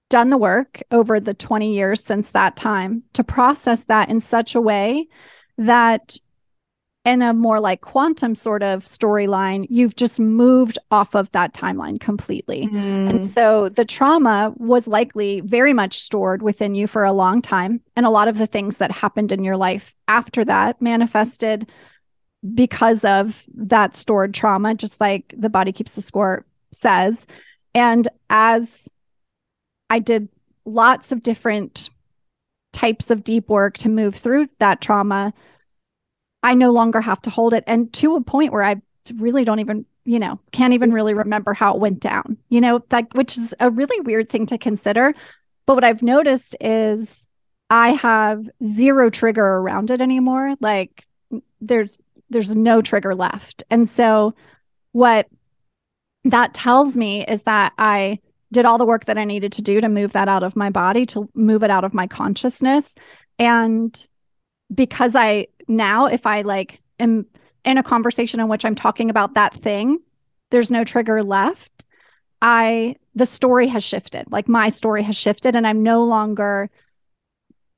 [0.09, 4.55] done the work over the 20 years since that time to process that in such
[4.55, 5.07] a way
[5.57, 6.17] that
[7.05, 11.99] in a more like quantum sort of storyline, you've just moved off of that timeline
[11.99, 12.67] completely.
[12.67, 13.09] Mm.
[13.09, 17.79] And so the trauma was likely very much stored within you for a long time.
[17.95, 21.69] And a lot of the things that happened in your life after that manifested
[22.53, 27.25] because of that stored trauma, just like the body keeps the score says.
[27.73, 28.89] And as
[29.89, 30.29] I did
[30.65, 31.89] lots of different
[32.73, 35.33] types of deep work to move through that trauma,
[36.43, 37.63] I no longer have to hold it.
[37.65, 38.81] And to a point where I
[39.15, 42.83] really don't even, you know, can't even really remember how it went down, you know,
[42.91, 45.13] like, which is a really weird thing to consider.
[45.65, 47.25] But what I've noticed is
[47.69, 50.55] I have zero trigger around it anymore.
[50.59, 51.07] Like
[51.59, 51.97] there's,
[52.29, 53.63] there's no trigger left.
[53.69, 54.33] And so
[54.91, 55.27] what
[56.25, 58.19] that tells me is that I
[58.51, 60.69] did all the work that I needed to do to move that out of my
[60.69, 62.95] body, to move it out of my consciousness.
[63.37, 64.07] And
[64.73, 67.25] because I now, if I like am
[67.63, 69.99] in a conversation in which I'm talking about that thing,
[70.51, 71.85] there's no trigger left.
[72.41, 74.31] I, the story has shifted.
[74.31, 76.69] Like my story has shifted, and I'm no longer,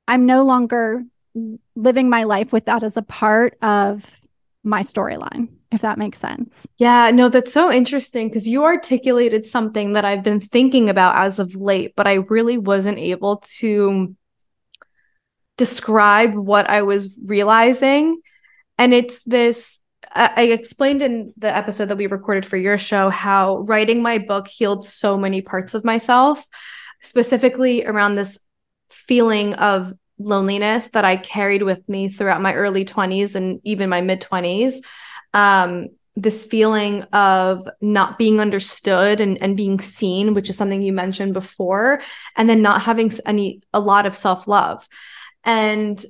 [0.06, 1.04] I'm no longer
[1.74, 4.20] living my life with that as a part of
[4.68, 6.66] my storyline if that makes sense.
[6.78, 11.38] Yeah, no, that's so interesting because you articulated something that I've been thinking about as
[11.38, 14.14] of late, but I really wasn't able to
[15.56, 18.20] describe what I was realizing.
[18.78, 23.58] And it's this I explained in the episode that we recorded for your show how
[23.58, 26.46] writing my book healed so many parts of myself,
[27.02, 28.38] specifically around this
[28.88, 34.00] feeling of loneliness that I carried with me throughout my early 20s and even my
[34.00, 34.80] mid 20s
[35.34, 40.92] um, this feeling of not being understood and, and being seen, which is something you
[40.92, 42.00] mentioned before,
[42.36, 44.88] and then not having any a lot of self-love.
[45.44, 46.04] And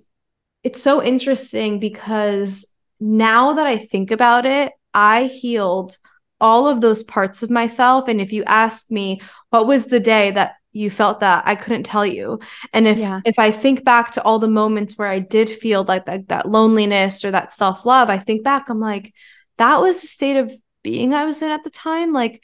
[0.64, 2.64] it's so interesting because
[3.00, 5.98] now that I think about it, I healed
[6.40, 8.08] all of those parts of myself.
[8.08, 11.84] And if you ask me, what was the day that you felt that i couldn't
[11.84, 12.38] tell you
[12.72, 13.20] and if yeah.
[13.24, 16.48] if i think back to all the moments where i did feel like that, that
[16.48, 19.14] loneliness or that self-love i think back i'm like
[19.56, 20.52] that was the state of
[20.82, 22.42] being i was in at the time like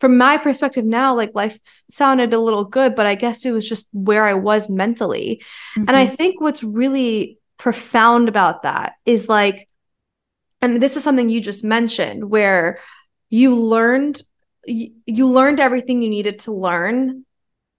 [0.00, 3.68] from my perspective now like life sounded a little good but i guess it was
[3.68, 5.42] just where i was mentally
[5.76, 5.84] mm-hmm.
[5.88, 6.14] and i mm-hmm.
[6.14, 9.68] think what's really profound about that is like
[10.60, 12.78] and this is something you just mentioned where
[13.30, 14.20] you learned
[14.66, 17.24] you learned everything you needed to learn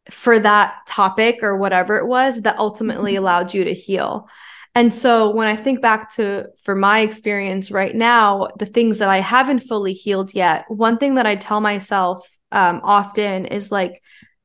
[0.10, 3.24] for that topic or whatever it was that ultimately mm-hmm.
[3.24, 4.28] allowed you to heal.
[4.76, 9.10] And so when I think back to for my experience right now, the things that
[9.10, 14.02] I haven't fully healed yet, one thing that I tell myself um, often is like,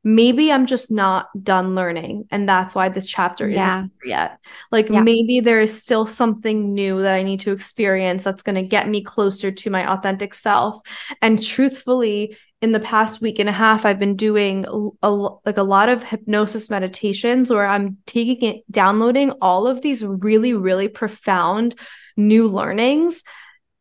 [0.09, 2.26] maybe I'm just not done learning.
[2.30, 3.80] And that's why this chapter yeah.
[3.80, 4.38] isn't yet.
[4.72, 5.02] Like yeah.
[5.02, 8.88] maybe there is still something new that I need to experience that's going to get
[8.88, 10.80] me closer to my authentic self.
[11.20, 14.66] And truthfully, in the past week and a half i've been doing
[15.04, 20.04] a, like a lot of hypnosis meditations where i'm taking it downloading all of these
[20.04, 21.76] really really profound
[22.16, 23.22] new learnings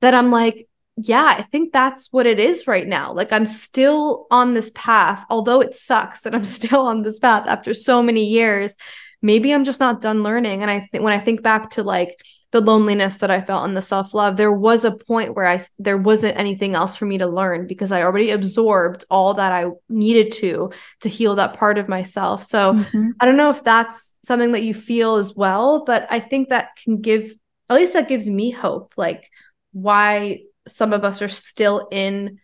[0.01, 0.67] that i'm like
[0.97, 5.25] yeah i think that's what it is right now like i'm still on this path
[5.29, 8.75] although it sucks that i'm still on this path after so many years
[9.21, 12.21] maybe i'm just not done learning and i think when i think back to like
[12.51, 15.97] the loneliness that I felt and the self-love, there was a point where I there
[15.97, 20.31] wasn't anything else for me to learn because I already absorbed all that I needed
[20.33, 20.71] to
[21.01, 22.43] to heal that part of myself.
[22.43, 23.09] So mm-hmm.
[23.19, 26.77] I don't know if that's something that you feel as well, but I think that
[26.81, 27.33] can give
[27.69, 29.29] at least that gives me hope like
[29.73, 32.39] why some of us are still in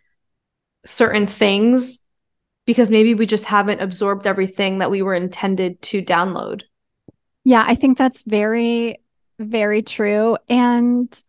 [0.84, 2.00] certain things
[2.66, 6.62] because maybe we just haven't absorbed everything that we were intended to download.
[7.44, 8.98] Yeah, I think that's very
[9.38, 10.36] very true.
[10.48, 11.22] And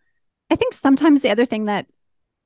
[0.50, 1.88] I think sometimes the other thing that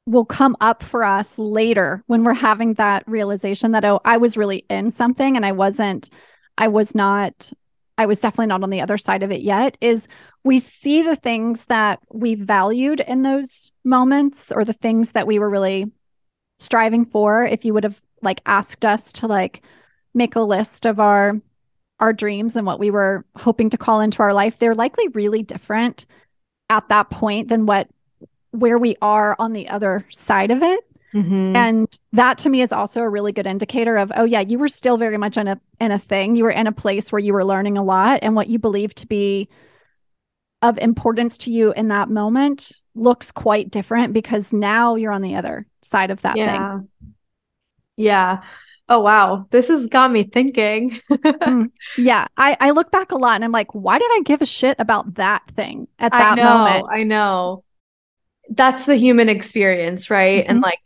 [0.06, 4.38] will come up for us later when we're having that realization that, oh, I was
[4.38, 6.10] really in something and I wasn't,
[6.58, 7.52] I was not,
[7.98, 10.08] I was definitely not on the other side of it yet, is
[10.44, 15.40] we see the things that we valued in those moments or the things that we
[15.40, 15.92] were really
[16.60, 17.46] striving for.
[17.46, 19.62] If you would have like asked us to like
[20.14, 21.40] make a list of our
[22.00, 25.44] our dreams and what we were hoping to call into our life, they're likely really
[25.44, 26.06] different
[26.70, 27.90] at that point than what
[28.52, 30.86] where we are on the other side of it.
[31.14, 31.56] Mm-hmm.
[31.56, 34.68] And that to me is also a really good indicator of, oh yeah, you were
[34.68, 36.36] still very much in a in a thing.
[36.36, 38.96] You were in a place where you were learning a lot and what you believe
[38.96, 39.50] to be
[40.62, 45.36] of importance to you in that moment looks quite different because now you're on the
[45.36, 46.78] other side of that yeah.
[46.78, 46.90] thing.
[47.98, 48.42] Yeah.
[48.92, 51.00] Oh wow, this has got me thinking.
[51.12, 54.42] mm, yeah, I I look back a lot and I'm like, why did I give
[54.42, 56.40] a shit about that thing at that moment?
[56.40, 56.86] I know, moment?
[56.92, 57.64] I know.
[58.50, 60.42] That's the human experience, right?
[60.42, 60.52] Mm-hmm.
[60.52, 60.80] And like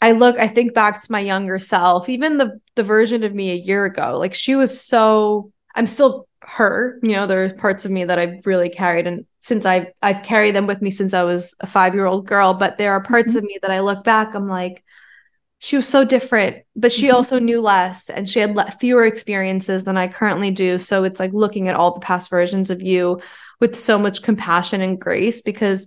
[0.00, 3.50] I look, I think back to my younger self, even the the version of me
[3.50, 4.18] a year ago.
[4.18, 8.18] Like she was so I'm still her, you know, there are parts of me that
[8.18, 11.66] I've really carried and since I've I've carried them with me since I was a
[11.66, 13.38] five year old girl, but there are parts mm-hmm.
[13.38, 14.84] of me that I look back, I'm like,
[15.58, 17.16] she was so different, but she mm-hmm.
[17.16, 20.78] also knew less and she had le- fewer experiences than I currently do.
[20.78, 23.20] So it's like looking at all the past versions of you
[23.60, 25.86] with so much compassion and grace because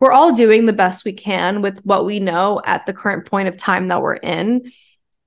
[0.00, 3.48] we're all doing the best we can with what we know at the current point
[3.48, 4.70] of time that we're in.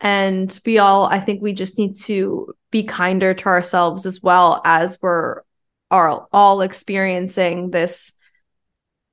[0.02, 4.62] And we all, I think we just need to be kinder to ourselves as well
[4.64, 5.42] as we're
[5.90, 8.14] are all experiencing this,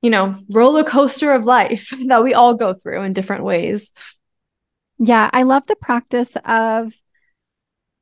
[0.03, 3.93] you know, roller coaster of life that we all go through in different ways.
[4.99, 6.93] Yeah, I love the practice of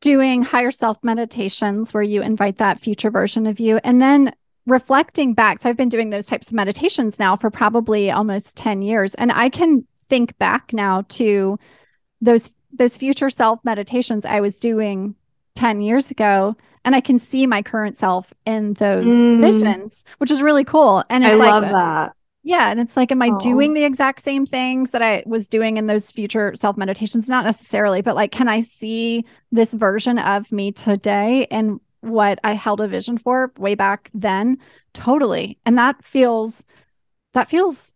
[0.00, 4.34] doing higher self meditations where you invite that future version of you and then
[4.66, 5.58] reflecting back.
[5.60, 9.30] So I've been doing those types of meditations now for probably almost 10 years and
[9.30, 11.58] I can think back now to
[12.20, 15.14] those those future self meditations I was doing
[15.54, 19.40] 10 years ago and I can see my current self in those mm.
[19.40, 21.04] visions, which is really cool.
[21.08, 22.16] And it's I like, love that.
[22.42, 22.70] Yeah.
[22.70, 23.38] And it's like, am I oh.
[23.38, 27.28] doing the exact same things that I was doing in those future self meditations?
[27.28, 32.54] Not necessarily, but like, can I see this version of me today and what I
[32.54, 34.58] held a vision for way back then?
[34.92, 35.58] Totally.
[35.64, 36.64] And that feels,
[37.32, 37.94] that feels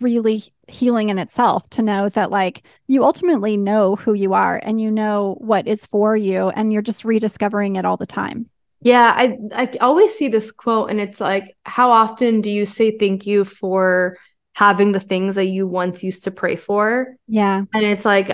[0.00, 4.80] really healing in itself to know that like you ultimately know who you are and
[4.80, 8.48] you know what is for you and you're just rediscovering it all the time.
[8.80, 12.96] Yeah, I I always see this quote and it's like how often do you say
[12.96, 14.16] thank you for
[14.54, 17.16] having the things that you once used to pray for?
[17.26, 17.64] Yeah.
[17.74, 18.30] And it's like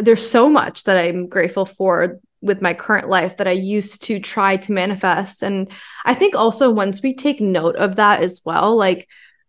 [0.00, 4.20] there's so much that I'm grateful for with my current life that I used to
[4.20, 5.70] try to manifest and
[6.04, 9.08] I think also once we take note of that as well like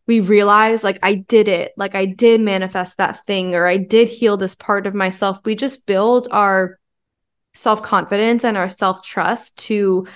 [0.10, 4.10] we realize like I did it, like I did manifest that thing or I did
[4.10, 5.40] heal this part of myself.
[5.46, 6.80] We just build our
[7.54, 10.08] self confidence and our self trust to,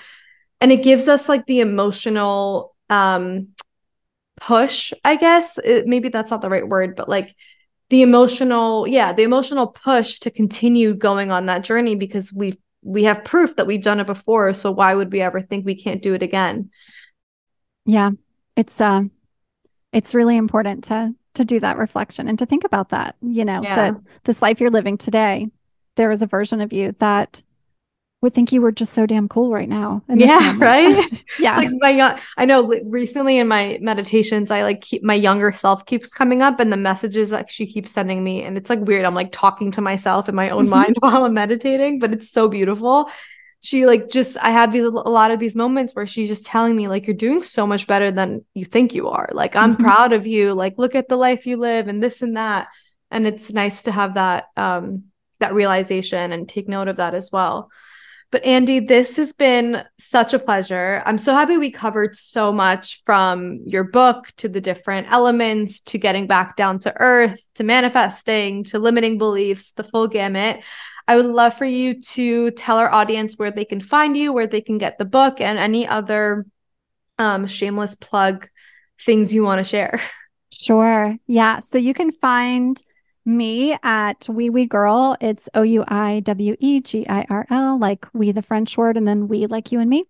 [0.60, 3.50] and it gives us like the emotional um
[4.36, 5.58] push, I guess.
[5.58, 7.32] It, maybe that's not the right word, but like
[7.88, 13.04] the emotional, yeah, the emotional push to continue going on that journey because we've we
[13.04, 14.54] have proof that we've done it before.
[14.54, 16.70] So why would we ever think we can't do it again?
[17.86, 18.10] Yeah.
[18.56, 19.04] It's uh
[19.94, 23.60] it's really important to to do that reflection and to think about that you know
[23.62, 23.76] yeah.
[23.76, 25.48] that this life you're living today
[25.96, 27.42] there is a version of you that
[28.24, 30.02] would think you were just so damn cool right now.
[30.08, 30.96] Yeah, right.
[31.38, 32.20] yeah, it's like my.
[32.38, 36.58] I know recently in my meditations, I like keep my younger self keeps coming up,
[36.58, 39.04] and the messages that she keeps sending me, and it's like weird.
[39.04, 40.70] I'm like talking to myself in my own mm-hmm.
[40.70, 43.10] mind while I'm meditating, but it's so beautiful
[43.64, 46.76] she like just I have these a lot of these moments where she's just telling
[46.76, 49.28] me like you're doing so much better than you think you are.
[49.32, 49.82] Like I'm mm-hmm.
[49.82, 50.52] proud of you.
[50.52, 52.68] Like look at the life you live and this and that.
[53.10, 55.04] And it's nice to have that um
[55.40, 57.70] that realization and take note of that as well.
[58.30, 61.02] But Andi, this has been such a pleasure.
[61.06, 65.98] I'm so happy we covered so much from your book to the different elements to
[65.98, 70.60] getting back down to earth to manifesting to limiting beliefs, the full gamut.
[71.06, 74.46] I would love for you to tell our audience where they can find you, where
[74.46, 76.46] they can get the book, and any other
[77.18, 78.48] um, shameless plug
[79.00, 80.00] things you want to share.
[80.52, 81.16] Sure.
[81.26, 81.58] Yeah.
[81.58, 82.80] So you can find
[83.24, 85.16] me at Oui We Girl.
[85.20, 88.96] It's O U I W E G I R L, like we, the French word,
[88.96, 90.04] and then we, like you and me.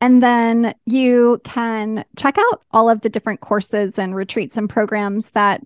[0.00, 5.30] And then you can check out all of the different courses and retreats and programs
[5.32, 5.62] that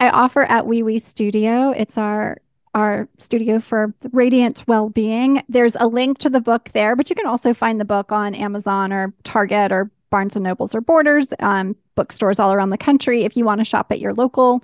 [0.00, 1.70] I offer at Oui We Studio.
[1.70, 2.38] It's our
[2.74, 5.42] our studio for radiant well-being.
[5.48, 8.34] There's a link to the book there but you can also find the book on
[8.34, 13.24] amazon or target or barnes and nobles or borders um, bookstores all around the country
[13.24, 14.62] if you want to shop at your local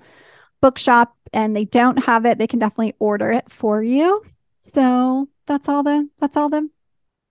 [0.61, 4.23] bookshop and they don't have it they can definitely order it for you.
[4.59, 6.69] So that's all the that's all the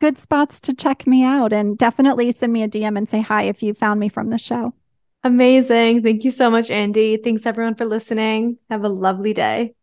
[0.01, 3.45] good spots to check me out and definitely send me a dm and say hi
[3.45, 4.75] if you found me from the show.
[5.25, 6.03] Amazing.
[6.03, 7.23] Thank you so much Andi.
[7.23, 8.59] Thanks everyone for listening.
[8.71, 9.75] Have a lovely day